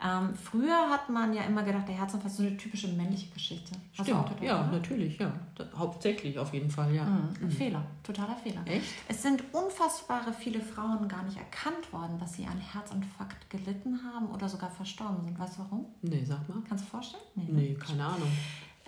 Ähm, 0.00 0.32
früher 0.34 0.88
hat 0.90 1.08
man 1.10 1.32
ja 1.34 1.42
immer 1.42 1.64
gedacht, 1.64 1.88
der 1.88 1.96
Herzinfarkt 1.96 2.26
ist 2.30 2.36
so 2.36 2.44
eine 2.46 2.56
typische 2.56 2.86
männliche 2.88 3.28
Geschichte. 3.32 3.72
Hast 3.96 4.06
Stimmt. 4.06 4.26
gedacht, 4.28 4.42
Ja, 4.44 4.60
oder? 4.62 4.72
natürlich, 4.78 5.18
ja. 5.18 5.32
Hauptsächlich 5.76 6.38
auf 6.38 6.52
jeden 6.54 6.70
Fall, 6.70 6.94
ja. 6.94 7.04
Mhm. 7.04 7.34
Ein 7.42 7.50
Fehler, 7.50 7.84
totaler 8.04 8.36
Fehler. 8.36 8.60
Echt? 8.64 8.84
Es 9.08 9.22
sind 9.22 9.42
unfassbare 9.52 10.32
viele 10.32 10.60
Frauen 10.60 11.08
gar 11.08 11.24
nicht 11.24 11.36
erkannt 11.36 11.92
worden, 11.92 12.16
dass 12.18 12.34
sie 12.34 12.46
an 12.46 12.58
Herzinfarkt 12.58 13.50
gelitten 13.50 13.98
haben 14.14 14.26
oder 14.28 14.48
sogar 14.48 14.70
verstorben 14.70 15.24
sind. 15.24 15.36
Weißt 15.36 15.58
du 15.58 15.62
warum? 15.62 15.86
Nee, 16.02 16.24
sag 16.24 16.48
mal. 16.48 16.58
Kannst 16.68 16.84
du 16.84 16.88
vorstellen? 16.90 17.22
ne? 17.34 17.44
Nee, 17.48 17.74
keine 17.74 18.04
Ahnung. 18.04 18.30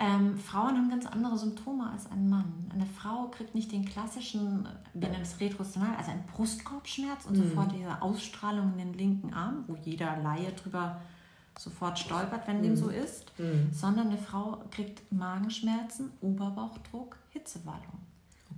Ähm, 0.03 0.39
Frauen 0.39 0.77
haben 0.79 0.89
ganz 0.89 1.05
andere 1.07 1.37
Symptome 1.37 1.91
als 1.91 2.11
ein 2.11 2.31
Mann. 2.31 2.71
Eine 2.73 2.87
Frau 2.87 3.27
kriegt 3.29 3.55
nicht 3.55 3.71
den 3.71 3.85
klassischen, 3.85 4.67
wir 4.95 5.09
nennen 5.11 5.23
es 5.23 5.39
Retrostonal, 5.41 5.95
also 5.97 6.11
einen 6.11 6.25
Brustkorbschmerz 6.35 7.27
und 7.27 7.37
sofort 7.37 7.73
diese 7.73 8.01
Ausstrahlung 8.01 8.73
in 8.73 8.79
den 8.79 8.95
linken 8.95 9.35
Arm, 9.35 9.65
wo 9.67 9.77
jeder 9.85 10.17
Laie 10.23 10.53
drüber 10.53 11.03
sofort 11.59 11.99
stolpert, 11.99 12.49
wenn 12.49 12.63
dem 12.63 12.77
so 12.77 12.89
ist, 12.89 13.31
Mhm. 13.39 13.69
sondern 13.73 14.07
eine 14.09 14.17
Frau 14.17 14.63
kriegt 14.71 15.13
Magenschmerzen, 15.13 16.11
Oberbauchdruck, 16.23 17.17
Hitzewallung. 17.31 17.99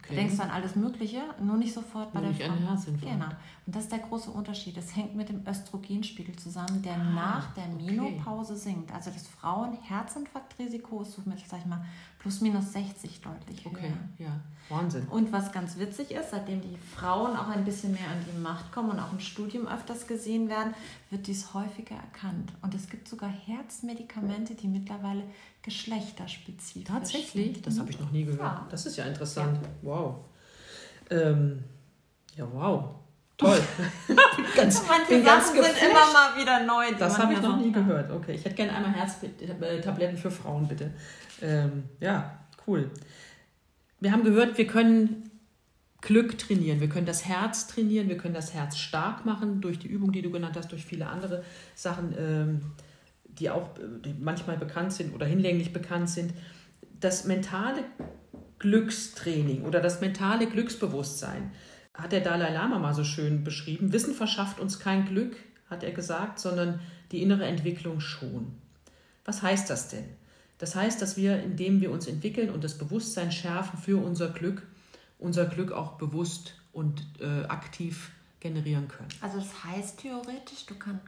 Okay. 0.05 0.17
denkst 0.17 0.37
du 0.37 0.43
an 0.43 0.51
alles 0.51 0.75
Mögliche, 0.75 1.21
nur 1.41 1.57
nicht 1.57 1.73
sofort 1.73 2.13
bei 2.13 2.21
Nur 2.21 2.31
der 2.33 2.39
nicht 2.39 2.43
Frau. 2.47 2.53
an 2.53 2.67
Herzinfarkt. 2.69 3.15
Genau. 3.15 3.27
Und 3.67 3.77
das 3.77 3.85
ist 3.85 3.93
der 3.93 4.01
große 4.01 4.31
Unterschied. 4.31 4.77
Das 4.77 4.97
hängt 4.97 5.15
mit 5.15 5.29
dem 5.29 5.47
Östrogenspiegel 5.47 6.35
zusammen, 6.37 6.83
der 6.83 6.95
Ah, 6.97 7.05
nach 7.15 7.55
der 7.55 7.65
okay. 7.73 7.85
Menopause 7.97 8.57
sinkt. 8.57 8.93
Also 8.93 9.11
das 9.11 9.29
Frauenherzinfarktrisiko 9.29 11.03
ist 11.03 11.13
so 11.13 11.23
mit, 11.25 11.39
sag 11.47 11.61
ich 11.61 11.67
mal, 11.67 11.85
plus 12.23 12.41
minus 12.41 12.73
60 12.73 13.21
deutlich 13.21 13.67
Okay, 13.67 13.89
höher. 14.19 14.27
ja. 14.27 14.41
Wahnsinn. 14.69 15.07
Und 15.09 15.33
was 15.33 15.51
ganz 15.53 15.77
witzig 15.77 16.13
ist, 16.13 16.31
seitdem 16.31 16.61
die 16.63 16.77
Frauen 16.95 17.37
auch 17.37 17.49
ein 17.49 17.65
bisschen 17.65 17.93
mehr 17.93 18.09
an 18.09 18.25
die 18.33 18.39
Macht 18.39 18.71
kommen 18.73 18.91
und 18.91 19.01
auch 19.01 19.13
im 19.13 19.19
Studium 19.21 19.67
öfters 19.67 20.07
gesehen 20.07 20.49
werden, 20.49 20.73
wird 21.11 21.27
dies 21.27 21.53
häufiger 21.53 21.97
erkannt. 21.97 22.53
Und 22.63 22.75
es 22.75 22.89
gibt 22.89 23.09
sogar 23.09 23.29
Herzmedikamente, 23.29 24.55
die 24.55 24.69
mittlerweile 24.69 25.25
geschlechterspezifisch 25.63 26.85
Tatsächlich? 26.85 27.55
sind. 27.55 27.67
Das 27.67 27.79
habe 27.79 27.91
ich 27.91 27.99
noch 28.01 28.11
nie 28.13 28.25
gehört. 28.25 28.41
Ja. 28.41 28.67
Das 28.71 28.87
ist 28.87 28.97
ja 28.97 29.05
interessant. 29.05 29.59
Wow. 29.83 30.17
Ähm, 31.11 31.65
ja, 32.37 32.47
wow. 32.53 32.95
Toll. 33.37 33.61
ganz, 34.57 34.83
Manche 34.89 35.23
Sachen 35.25 35.55
sind 35.55 35.83
immer 35.83 36.13
mal 36.13 36.41
wieder 36.41 36.65
neu. 36.65 36.95
Das 36.99 37.19
habe 37.19 37.35
ich 37.35 37.41
noch 37.41 37.57
nie 37.57 37.73
gehört. 37.73 38.11
Okay, 38.11 38.33
ich 38.35 38.45
hätte 38.45 38.55
gerne 38.55 38.75
einmal 38.75 38.93
Herztabletten 38.93 40.17
für 40.17 40.31
Frauen, 40.31 40.69
bitte. 40.69 40.91
Ähm, 41.41 41.85
ja, 42.01 42.39
cool. 42.67 42.91
Wir 44.01 44.13
haben 44.13 44.25
gehört, 44.25 44.59
wir 44.59 44.67
können 44.67 45.31
Glück 46.01 46.37
trainieren. 46.37 46.81
Wir 46.81 46.89
können 46.89 47.07
das 47.07 47.25
Herz 47.25 47.69
trainieren, 47.69 48.09
wir 48.09 48.17
können 48.17 48.35
das 48.35 48.53
Herz 48.53 48.77
stark 48.77 49.25
machen 49.25 49.61
durch 49.61 49.79
die 49.79 49.89
Übung, 49.89 50.13
die 50.13 50.23
du 50.23 50.31
genannt 50.31 50.57
hast, 50.57 50.73
durch 50.73 50.85
viele 50.85 51.07
andere 51.07 51.45
Sachen, 51.75 52.15
ähm, 52.19 52.61
die 53.25 53.49
auch 53.51 53.71
die 54.05 54.15
manchmal 54.21 54.59
bekannt 54.59 54.93
sind 54.93 55.15
oder 55.15 55.27
hinlänglich 55.27 55.73
bekannt 55.73 56.11
sind. 56.11 56.35
Das 57.01 57.25
mentale 57.25 57.85
Glückstraining 58.59 59.63
oder 59.63 59.81
das 59.81 60.01
mentale 60.01 60.47
Glücksbewusstsein 60.47 61.53
hat 61.95 62.13
der 62.13 62.21
Dalai 62.21 62.53
Lama 62.53 62.79
mal 62.79 62.95
so 62.95 63.05
schön 63.05 63.45
beschrieben. 63.45 63.93
Wissen 63.93 64.15
verschafft 64.15 64.61
uns 64.61 64.79
kein 64.79 65.07
Glück, 65.07 65.37
hat 65.69 65.83
er 65.83 65.93
gesagt, 65.93 66.39
sondern 66.39 66.81
die 67.11 67.23
innere 67.23 67.45
Entwicklung 67.47 68.01
schon. 68.01 68.55
Was 69.25 69.43
heißt 69.43 69.69
das 69.69 69.89
denn? 69.89 70.05
Das 70.59 70.75
heißt, 70.75 71.03
dass 71.03 71.17
wir, 71.17 71.43
indem 71.43 71.81
wir 71.81 71.91
uns 71.91 72.07
entwickeln 72.07 72.51
und 72.51 72.65
das 72.65 72.79
Bewusstsein 72.79 73.33
schärfen 73.33 73.79
für 73.79 74.03
unser 74.03 74.29
Glück, 74.29 74.63
unser 75.19 75.47
Glück 75.47 75.73
auch 75.73 75.93
bewusst 75.99 76.55
und 76.73 77.05
äh, 77.21 77.45
aktiv 77.47 78.11
generieren 78.41 78.89
können. 78.89 79.09
Also 79.21 79.39
das 79.39 79.65
heißt 79.65 80.01
theoretisch, 80.01 80.67
du 80.67 80.75
kannst 80.75 81.05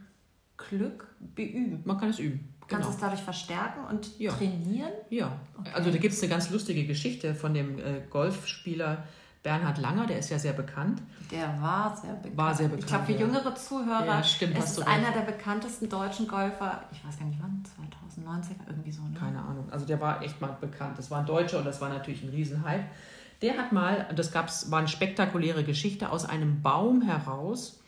Glück 0.56 1.08
beüben. 1.34 1.82
Man 1.84 1.98
kann 1.98 2.10
es 2.10 2.18
üben. 2.18 2.54
Du 2.60 2.66
kannst 2.66 2.86
genau. 2.86 2.94
es 2.94 3.00
dadurch 3.00 3.20
verstärken 3.20 3.84
und 3.90 4.18
ja. 4.18 4.32
trainieren? 4.32 4.92
Ja. 5.10 5.38
Okay. 5.58 5.70
Also 5.74 5.90
da 5.90 5.98
gibt 5.98 6.14
es 6.14 6.22
eine 6.22 6.30
ganz 6.30 6.50
lustige 6.50 6.86
Geschichte 6.86 7.34
von 7.34 7.54
dem 7.54 7.78
äh, 7.78 8.02
Golfspieler 8.08 9.04
Bernhard 9.44 9.76
Langer, 9.76 10.06
der 10.06 10.18
ist 10.18 10.30
ja 10.30 10.38
sehr 10.38 10.54
bekannt. 10.54 11.02
Der 11.30 11.60
war 11.60 11.94
sehr 11.94 12.14
bekannt. 12.14 12.36
War 12.36 12.54
sehr 12.54 12.68
bekannt. 12.68 12.82
Ich 12.82 12.88
glaube, 12.88 13.04
für 13.04 13.12
ja. 13.12 13.18
jüngere 13.18 13.54
Zuhörer 13.54 14.06
ja, 14.06 14.22
stimmt, 14.22 14.56
ist 14.56 14.78
es 14.78 14.86
einer 14.86 15.12
der 15.12 15.20
bekanntesten 15.20 15.86
deutschen 15.86 16.26
Golfer. 16.26 16.82
Ich 16.90 17.06
weiß 17.06 17.18
gar 17.18 17.26
nicht 17.26 17.38
wann, 17.42 17.62
2019, 17.76 18.56
irgendwie 18.66 18.90
so. 18.90 19.02
Ne? 19.02 19.18
Keine 19.20 19.38
Ahnung. 19.38 19.68
Also 19.70 19.84
der 19.84 20.00
war 20.00 20.22
echt 20.22 20.40
mal 20.40 20.56
bekannt. 20.58 20.98
Das 20.98 21.10
war 21.10 21.20
ein 21.20 21.26
Deutscher 21.26 21.58
und 21.58 21.66
das 21.66 21.78
war 21.82 21.90
natürlich 21.90 22.22
ein 22.22 22.30
Riesenhype. 22.30 22.84
Der 23.42 23.58
hat 23.58 23.70
mal, 23.72 24.08
das 24.16 24.32
gab's, 24.32 24.70
war 24.70 24.78
eine 24.78 24.88
spektakuläre 24.88 25.62
Geschichte, 25.62 26.10
aus 26.10 26.24
einem 26.24 26.62
Baum 26.62 27.02
heraus 27.02 27.82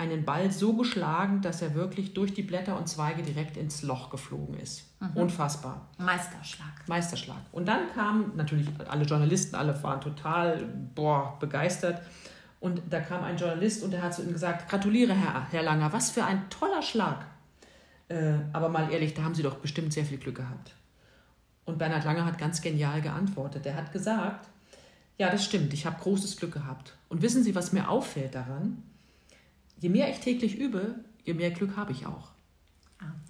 einen 0.00 0.24
Ball 0.24 0.50
so 0.50 0.72
geschlagen, 0.72 1.42
dass 1.42 1.60
er 1.60 1.74
wirklich 1.74 2.14
durch 2.14 2.32
die 2.32 2.42
Blätter 2.42 2.78
und 2.78 2.88
Zweige 2.88 3.22
direkt 3.22 3.58
ins 3.58 3.82
Loch 3.82 4.08
geflogen 4.08 4.58
ist. 4.58 4.90
Mhm. 4.98 5.22
Unfassbar. 5.22 5.88
Meisterschlag. 5.98 6.72
Meisterschlag. 6.86 7.42
Und 7.52 7.66
dann 7.66 7.92
kamen 7.94 8.32
natürlich 8.34 8.66
alle 8.88 9.04
Journalisten, 9.04 9.56
alle 9.56 9.80
waren 9.82 10.00
total 10.00 10.64
boah, 10.94 11.36
begeistert. 11.38 12.00
Und 12.60 12.80
da 12.88 13.00
kam 13.00 13.22
ein 13.24 13.36
Journalist 13.36 13.82
und 13.82 13.90
der 13.90 14.02
hat 14.02 14.14
zu 14.14 14.22
ihm 14.22 14.32
gesagt: 14.32 14.70
Gratuliere, 14.70 15.12
Herr, 15.12 15.46
Herr 15.50 15.62
Langer, 15.62 15.92
was 15.92 16.10
für 16.10 16.24
ein 16.24 16.48
toller 16.48 16.80
Schlag. 16.82 17.26
Äh, 18.08 18.32
aber 18.54 18.70
mal 18.70 18.90
ehrlich, 18.90 19.12
da 19.12 19.22
haben 19.22 19.34
Sie 19.34 19.42
doch 19.42 19.56
bestimmt 19.56 19.92
sehr 19.92 20.06
viel 20.06 20.18
Glück 20.18 20.36
gehabt. 20.36 20.74
Und 21.66 21.78
Bernhard 21.78 22.04
Langer 22.04 22.24
hat 22.24 22.38
ganz 22.38 22.62
genial 22.62 23.02
geantwortet. 23.02 23.66
Er 23.66 23.76
hat 23.76 23.92
gesagt: 23.92 24.48
Ja, 25.18 25.28
das 25.28 25.44
stimmt, 25.44 25.74
ich 25.74 25.84
habe 25.84 26.00
großes 26.00 26.38
Glück 26.38 26.52
gehabt. 26.52 26.96
Und 27.10 27.20
wissen 27.20 27.42
Sie, 27.42 27.54
was 27.54 27.72
mir 27.72 27.90
auffällt 27.90 28.34
daran? 28.34 28.82
Je 29.80 29.88
mehr 29.88 30.08
ich 30.10 30.20
täglich 30.20 30.56
übe, 30.56 30.94
je 31.24 31.34
mehr 31.34 31.50
Glück 31.50 31.76
habe 31.76 31.92
ich 31.92 32.06
auch. 32.06 32.30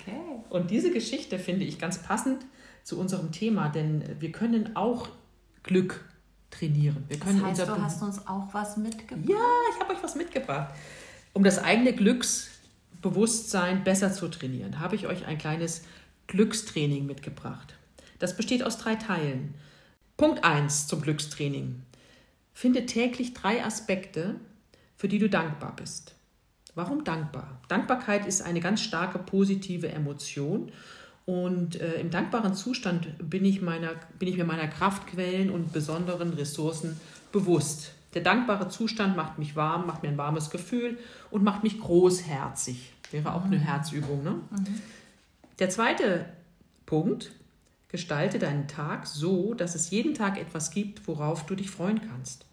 Okay. 0.00 0.20
Und 0.48 0.70
diese 0.70 0.90
Geschichte 0.90 1.38
finde 1.38 1.64
ich 1.64 1.78
ganz 1.78 2.02
passend 2.02 2.44
zu 2.82 2.98
unserem 2.98 3.32
Thema, 3.32 3.68
denn 3.68 4.04
wir 4.20 4.32
können 4.32 4.74
auch 4.76 5.08
Glück 5.62 6.04
trainieren. 6.50 7.04
Wir 7.08 7.18
können 7.18 7.40
das 7.40 7.60
heißt, 7.60 7.68
du 7.68 7.82
hast 7.82 8.02
uns 8.02 8.26
auch 8.26 8.52
was 8.52 8.76
mitgebracht? 8.76 9.28
Ja, 9.28 9.36
ich 9.72 9.80
habe 9.80 9.94
euch 9.94 10.02
was 10.02 10.16
mitgebracht. 10.16 10.74
Um 11.32 11.44
das 11.44 11.58
eigene 11.58 11.92
Glücksbewusstsein 11.92 13.84
besser 13.84 14.12
zu 14.12 14.26
trainieren, 14.28 14.80
habe 14.80 14.96
ich 14.96 15.06
euch 15.06 15.26
ein 15.26 15.38
kleines 15.38 15.84
Glückstraining 16.26 17.06
mitgebracht. 17.06 17.76
Das 18.18 18.36
besteht 18.36 18.64
aus 18.64 18.78
drei 18.78 18.96
Teilen. 18.96 19.54
Punkt 20.16 20.42
1 20.44 20.88
zum 20.88 21.00
Glückstraining. 21.02 21.82
Finde 22.52 22.84
täglich 22.86 23.32
drei 23.32 23.64
Aspekte, 23.64 24.34
für 24.96 25.08
die 25.08 25.18
du 25.18 25.30
dankbar 25.30 25.74
bist. 25.76 26.14
Warum 26.74 27.04
dankbar? 27.04 27.60
Dankbarkeit 27.68 28.26
ist 28.26 28.42
eine 28.42 28.60
ganz 28.60 28.80
starke 28.82 29.18
positive 29.18 29.88
Emotion. 29.88 30.70
Und 31.26 31.80
äh, 31.80 32.00
im 32.00 32.10
dankbaren 32.10 32.54
Zustand 32.54 33.08
bin 33.18 33.44
ich, 33.44 33.60
meiner, 33.60 33.90
bin 34.18 34.28
ich 34.28 34.36
mir 34.36 34.44
meiner 34.44 34.68
Kraftquellen 34.68 35.50
und 35.50 35.72
besonderen 35.72 36.32
Ressourcen 36.32 36.98
bewusst. 37.32 37.92
Der 38.14 38.22
dankbare 38.22 38.68
Zustand 38.68 39.16
macht 39.16 39.38
mich 39.38 39.54
warm, 39.54 39.86
macht 39.86 40.02
mir 40.02 40.08
ein 40.08 40.18
warmes 40.18 40.50
Gefühl 40.50 40.98
und 41.30 41.44
macht 41.44 41.62
mich 41.62 41.80
großherzig. 41.80 42.92
Wäre 43.10 43.34
auch 43.34 43.44
eine 43.44 43.58
mhm. 43.58 43.62
Herzübung. 43.62 44.24
Ne? 44.24 44.30
Mhm. 44.50 44.82
Der 45.58 45.70
zweite 45.70 46.26
Punkt, 46.86 47.32
gestalte 47.90 48.38
deinen 48.38 48.68
Tag 48.68 49.06
so, 49.06 49.54
dass 49.54 49.74
es 49.74 49.90
jeden 49.90 50.14
Tag 50.14 50.38
etwas 50.38 50.70
gibt, 50.70 51.06
worauf 51.08 51.46
du 51.46 51.54
dich 51.54 51.70
freuen 51.70 52.00
kannst. 52.08 52.46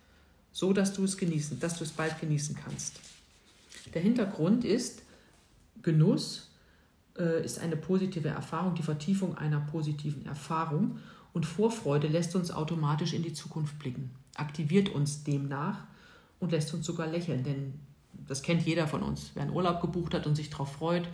So, 0.51 0.73
dass 0.73 0.93
du 0.93 1.03
es 1.03 1.17
genießen, 1.17 1.59
dass 1.59 1.77
du 1.77 1.83
es 1.83 1.91
bald 1.91 2.19
genießen 2.19 2.55
kannst. 2.55 2.99
Der 3.93 4.01
Hintergrund 4.01 4.65
ist, 4.65 5.03
Genuss 5.81 6.49
äh, 7.17 7.43
ist 7.43 7.59
eine 7.59 7.77
positive 7.77 8.29
Erfahrung, 8.29 8.75
die 8.75 8.83
Vertiefung 8.83 9.37
einer 9.37 9.59
positiven 9.59 10.25
Erfahrung 10.25 10.99
und 11.33 11.45
Vorfreude 11.45 12.07
lässt 12.07 12.35
uns 12.35 12.51
automatisch 12.51 13.13
in 13.13 13.23
die 13.23 13.33
Zukunft 13.33 13.77
blicken, 13.79 14.11
aktiviert 14.35 14.89
uns 14.89 15.23
demnach 15.23 15.85
und 16.39 16.51
lässt 16.51 16.73
uns 16.73 16.85
sogar 16.85 17.07
lächeln, 17.07 17.43
denn 17.43 17.73
das 18.27 18.41
kennt 18.41 18.65
jeder 18.65 18.87
von 18.87 19.03
uns. 19.03 19.31
Wer 19.33 19.43
einen 19.43 19.53
Urlaub 19.53 19.81
gebucht 19.81 20.13
hat 20.13 20.25
und 20.25 20.35
sich 20.35 20.49
darauf 20.49 20.73
freut, 20.73 21.07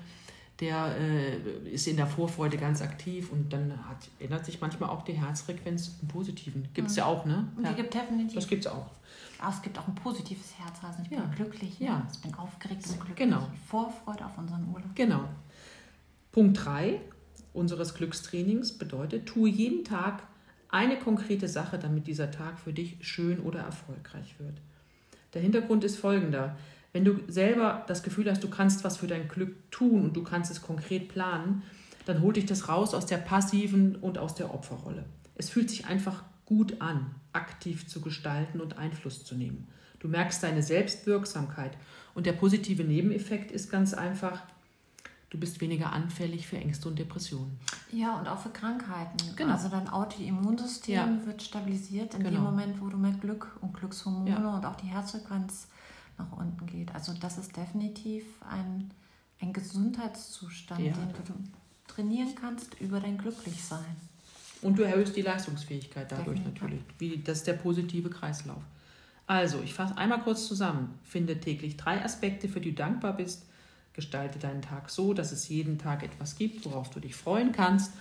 der 0.60 0.96
äh, 0.98 1.70
ist 1.70 1.88
in 1.88 1.98
der 1.98 2.08
Vorfreude 2.08 2.58
ganz 2.58 2.82
aktiv 2.82 3.32
und 3.32 3.52
dann 3.52 3.72
hat, 3.90 4.10
ändert 4.20 4.46
sich 4.46 4.62
manchmal 4.62 4.90
auch 4.90 5.04
die 5.04 5.14
Herzfrequenz 5.14 5.98
im 6.02 6.08
Positiven. 6.08 6.68
Gibt 6.74 6.90
es 6.90 6.96
mhm. 6.96 7.00
ja 7.00 7.06
auch, 7.06 7.26
ne? 7.26 7.48
Und 7.56 7.64
die 7.64 7.70
ja. 7.70 7.76
gibt 7.76 7.94
definitiv. 7.94 8.36
Das 8.36 8.48
gibt 8.48 8.66
es 8.66 8.72
auch. 8.72 8.92
Aber 9.40 9.52
es 9.52 9.62
gibt 9.62 9.78
auch 9.78 9.88
ein 9.88 9.96
positives 9.96 10.58
Herz. 10.58 10.78
Also 10.84 11.00
ich 11.04 11.10
bin 11.10 11.20
ja. 11.20 11.32
glücklich. 11.36 11.80
Ja. 11.80 12.08
Ich 12.12 12.20
bin 12.22 12.34
aufgeregt 12.36 12.86
und 12.88 12.96
glücklich. 12.96 13.16
Genau. 13.16 13.48
Vorfreude 13.68 14.26
auf 14.26 14.38
unseren 14.38 14.68
Urlaub. 14.70 14.96
Genau. 14.96 15.28
Punkt 16.32 16.64
3 16.64 17.02
unseres 17.54 17.94
Glückstrainings 17.94 18.78
bedeutet, 18.78 19.28
tue 19.28 19.50
jeden 19.50 19.84
Tag 19.84 20.24
eine 20.70 20.98
konkrete 20.98 21.48
Sache, 21.48 21.78
damit 21.78 22.08
dieser 22.08 22.32
Tag 22.32 22.60
für 22.60 22.74
dich 22.74 22.98
schön 23.02 23.40
oder 23.40 23.60
erfolgreich 23.60 24.36
wird. 24.40 24.60
Der 25.34 25.42
Hintergrund 25.42 25.84
ist 25.84 25.98
folgender. 25.98 26.58
Wenn 26.94 27.04
du 27.04 27.20
selber 27.28 27.84
das 27.88 28.04
Gefühl 28.04 28.30
hast, 28.30 28.44
du 28.44 28.50
kannst 28.50 28.84
was 28.84 28.98
für 28.98 29.08
dein 29.08 29.28
Glück 29.28 29.72
tun 29.72 30.06
und 30.06 30.14
du 30.16 30.24
kannst 30.24 30.52
es 30.52 30.62
konkret 30.62 31.10
planen, 31.10 31.64
dann 32.06 32.22
holt 32.22 32.36
dich 32.36 32.46
das 32.46 32.70
raus 32.70 32.94
aus 32.94 33.08
der 33.08 33.18
passiven 33.18 33.96
und 33.96 34.18
aus 34.18 34.36
der 34.36 34.54
Opferrolle. 34.54 35.06
Es 35.36 35.50
fühlt 35.50 35.70
sich 35.70 35.88
einfach 35.88 36.24
gut 36.46 36.82
an, 36.82 37.16
aktiv 37.32 37.88
zu 37.88 38.00
gestalten 38.02 38.62
und 38.62 38.78
Einfluss 38.78 39.26
zu 39.26 39.36
nehmen. 39.36 39.68
Du 40.00 40.08
merkst 40.08 40.44
deine 40.44 40.62
Selbstwirksamkeit. 40.62 41.78
Und 42.14 42.26
der 42.26 42.34
positive 42.34 42.84
Nebeneffekt 42.84 43.52
ist 43.52 43.72
ganz 43.72 43.94
einfach, 43.94 44.44
du 45.30 45.40
bist 45.40 45.62
weniger 45.62 45.94
anfällig 45.94 46.46
für 46.46 46.58
Ängste 46.58 46.90
und 46.90 47.00
Depressionen. 47.00 47.58
Ja, 47.92 48.20
und 48.20 48.28
auch 48.28 48.38
für 48.38 48.50
Krankheiten. 48.50 49.36
Genau. 49.36 49.54
Also 49.54 49.70
dein 49.70 49.88
Autoimmunsystem 49.90 50.94
ja. 50.94 51.26
wird 51.26 51.42
stabilisiert 51.42 52.14
in 52.14 52.24
genau. 52.24 52.36
dem 52.36 52.44
Moment, 52.44 52.82
wo 52.82 52.88
du 52.88 52.98
mehr 52.98 53.14
Glück 53.14 53.58
und 53.62 53.74
Glückshormone 53.74 54.30
ja. 54.30 54.56
und 54.56 54.66
auch 54.66 54.76
die 54.76 54.88
Herzfrequenz 54.88 55.70
nach 56.18 56.32
unten 56.32 56.66
geht. 56.66 56.94
Also 56.94 57.14
das 57.14 57.38
ist 57.38 57.56
definitiv 57.56 58.24
ein, 58.50 58.92
ein 59.42 59.54
Gesundheitszustand, 59.54 60.82
ja. 60.82 60.94
den 60.94 61.14
du 61.14 61.34
trainieren 61.88 62.34
kannst 62.36 62.80
über 62.80 63.00
dein 63.00 63.18
Glücklichsein. 63.18 63.96
Und 64.62 64.80
du 64.80 64.84
erhöhst 64.84 65.16
die 65.16 65.22
Leistungsfähigkeit 65.22 66.12
dadurch 66.12 66.38
Definitiv. 66.38 66.62
natürlich. 66.62 66.84
Wie, 66.98 67.18
das 67.18 67.40
ist 67.40 67.48
der 67.48 67.54
positive 67.54 68.10
Kreislauf. 68.10 68.64
Also, 69.28 69.62
ich 69.62 69.74
fasse 69.74 69.98
einmal 69.98 70.22
kurz 70.22 70.48
zusammen. 70.48 71.00
Finde 71.04 71.40
täglich 71.40 71.78
drei 71.78 72.04
Aspekte, 72.04 72.48
für 72.48 72.62
die 72.62 72.72
du 72.72 72.78
dankbar 72.78 73.16
bist. 73.16 73.46
Gestalte 73.94 74.40
deinen 74.40 74.62
Tag 74.62 74.90
so, 74.90 75.14
dass 75.14 75.32
es 75.32 75.48
jeden 75.50 75.78
Tag 75.78 76.04
etwas 76.04 76.36
gibt, 76.36 76.66
worauf 76.66 76.90
du 76.90 77.00
dich 77.00 77.16
freuen 77.16 77.52
kannst. 77.52 77.94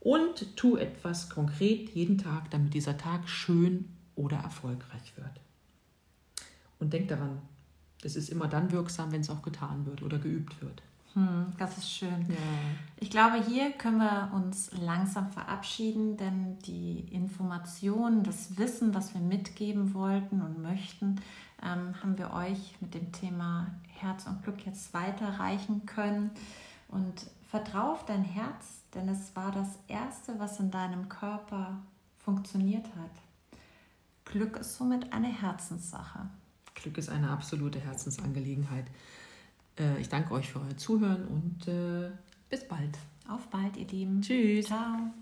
Und 0.00 0.56
tu 0.56 0.76
etwas 0.76 1.28
konkret 1.28 1.90
jeden 1.90 2.18
Tag, 2.18 2.50
damit 2.50 2.74
dieser 2.74 2.96
Tag 2.96 3.28
schön 3.28 3.88
oder 4.16 4.38
erfolgreich 4.38 5.12
wird. 5.16 5.39
Und 6.80 6.92
denk 6.92 7.08
daran, 7.08 7.38
es 8.02 8.16
ist 8.16 8.30
immer 8.30 8.48
dann 8.48 8.72
wirksam, 8.72 9.12
wenn 9.12 9.20
es 9.20 9.30
auch 9.30 9.42
getan 9.42 9.86
wird 9.86 10.02
oder 10.02 10.18
geübt 10.18 10.60
wird. 10.60 10.82
Hm, 11.14 11.52
das 11.58 11.76
ist 11.78 11.90
schön. 11.90 12.26
Ja. 12.28 12.36
Ich 12.96 13.10
glaube, 13.10 13.42
hier 13.44 13.72
können 13.72 13.98
wir 13.98 14.30
uns 14.32 14.70
langsam 14.80 15.30
verabschieden, 15.30 16.16
denn 16.16 16.58
die 16.60 17.00
Informationen, 17.10 18.22
das 18.22 18.56
Wissen, 18.58 18.94
was 18.94 19.12
wir 19.12 19.20
mitgeben 19.20 19.92
wollten 19.92 20.40
und 20.40 20.62
möchten, 20.62 21.20
ähm, 21.62 21.94
haben 22.00 22.16
wir 22.16 22.32
euch 22.32 22.76
mit 22.80 22.94
dem 22.94 23.10
Thema 23.12 23.66
Herz 23.88 24.26
und 24.26 24.42
Glück 24.44 24.64
jetzt 24.64 24.94
weiterreichen 24.94 25.84
können. 25.84 26.30
Und 26.88 27.26
vertrau 27.48 27.92
auf 27.92 28.06
dein 28.06 28.22
Herz, 28.22 28.82
denn 28.94 29.08
es 29.08 29.34
war 29.34 29.50
das 29.50 29.78
Erste, 29.88 30.38
was 30.38 30.60
in 30.60 30.70
deinem 30.70 31.08
Körper 31.08 31.76
funktioniert 32.18 32.86
hat. 32.86 33.10
Glück 34.24 34.58
ist 34.58 34.76
somit 34.76 35.12
eine 35.12 35.26
Herzenssache. 35.26 36.30
Glück 36.82 36.98
ist 36.98 37.08
eine 37.08 37.30
absolute 37.30 37.80
Herzensangelegenheit. 37.80 38.86
Äh, 39.78 40.00
ich 40.00 40.08
danke 40.08 40.34
euch 40.34 40.48
für 40.48 40.60
euer 40.60 40.76
Zuhören 40.76 41.26
und 41.26 41.68
äh, 41.68 42.10
bis 42.48 42.66
bald. 42.66 42.98
Auf 43.28 43.48
bald, 43.48 43.76
ihr 43.76 43.86
Lieben. 43.86 44.20
Tschüss. 44.22 44.66
Ciao. 44.66 45.12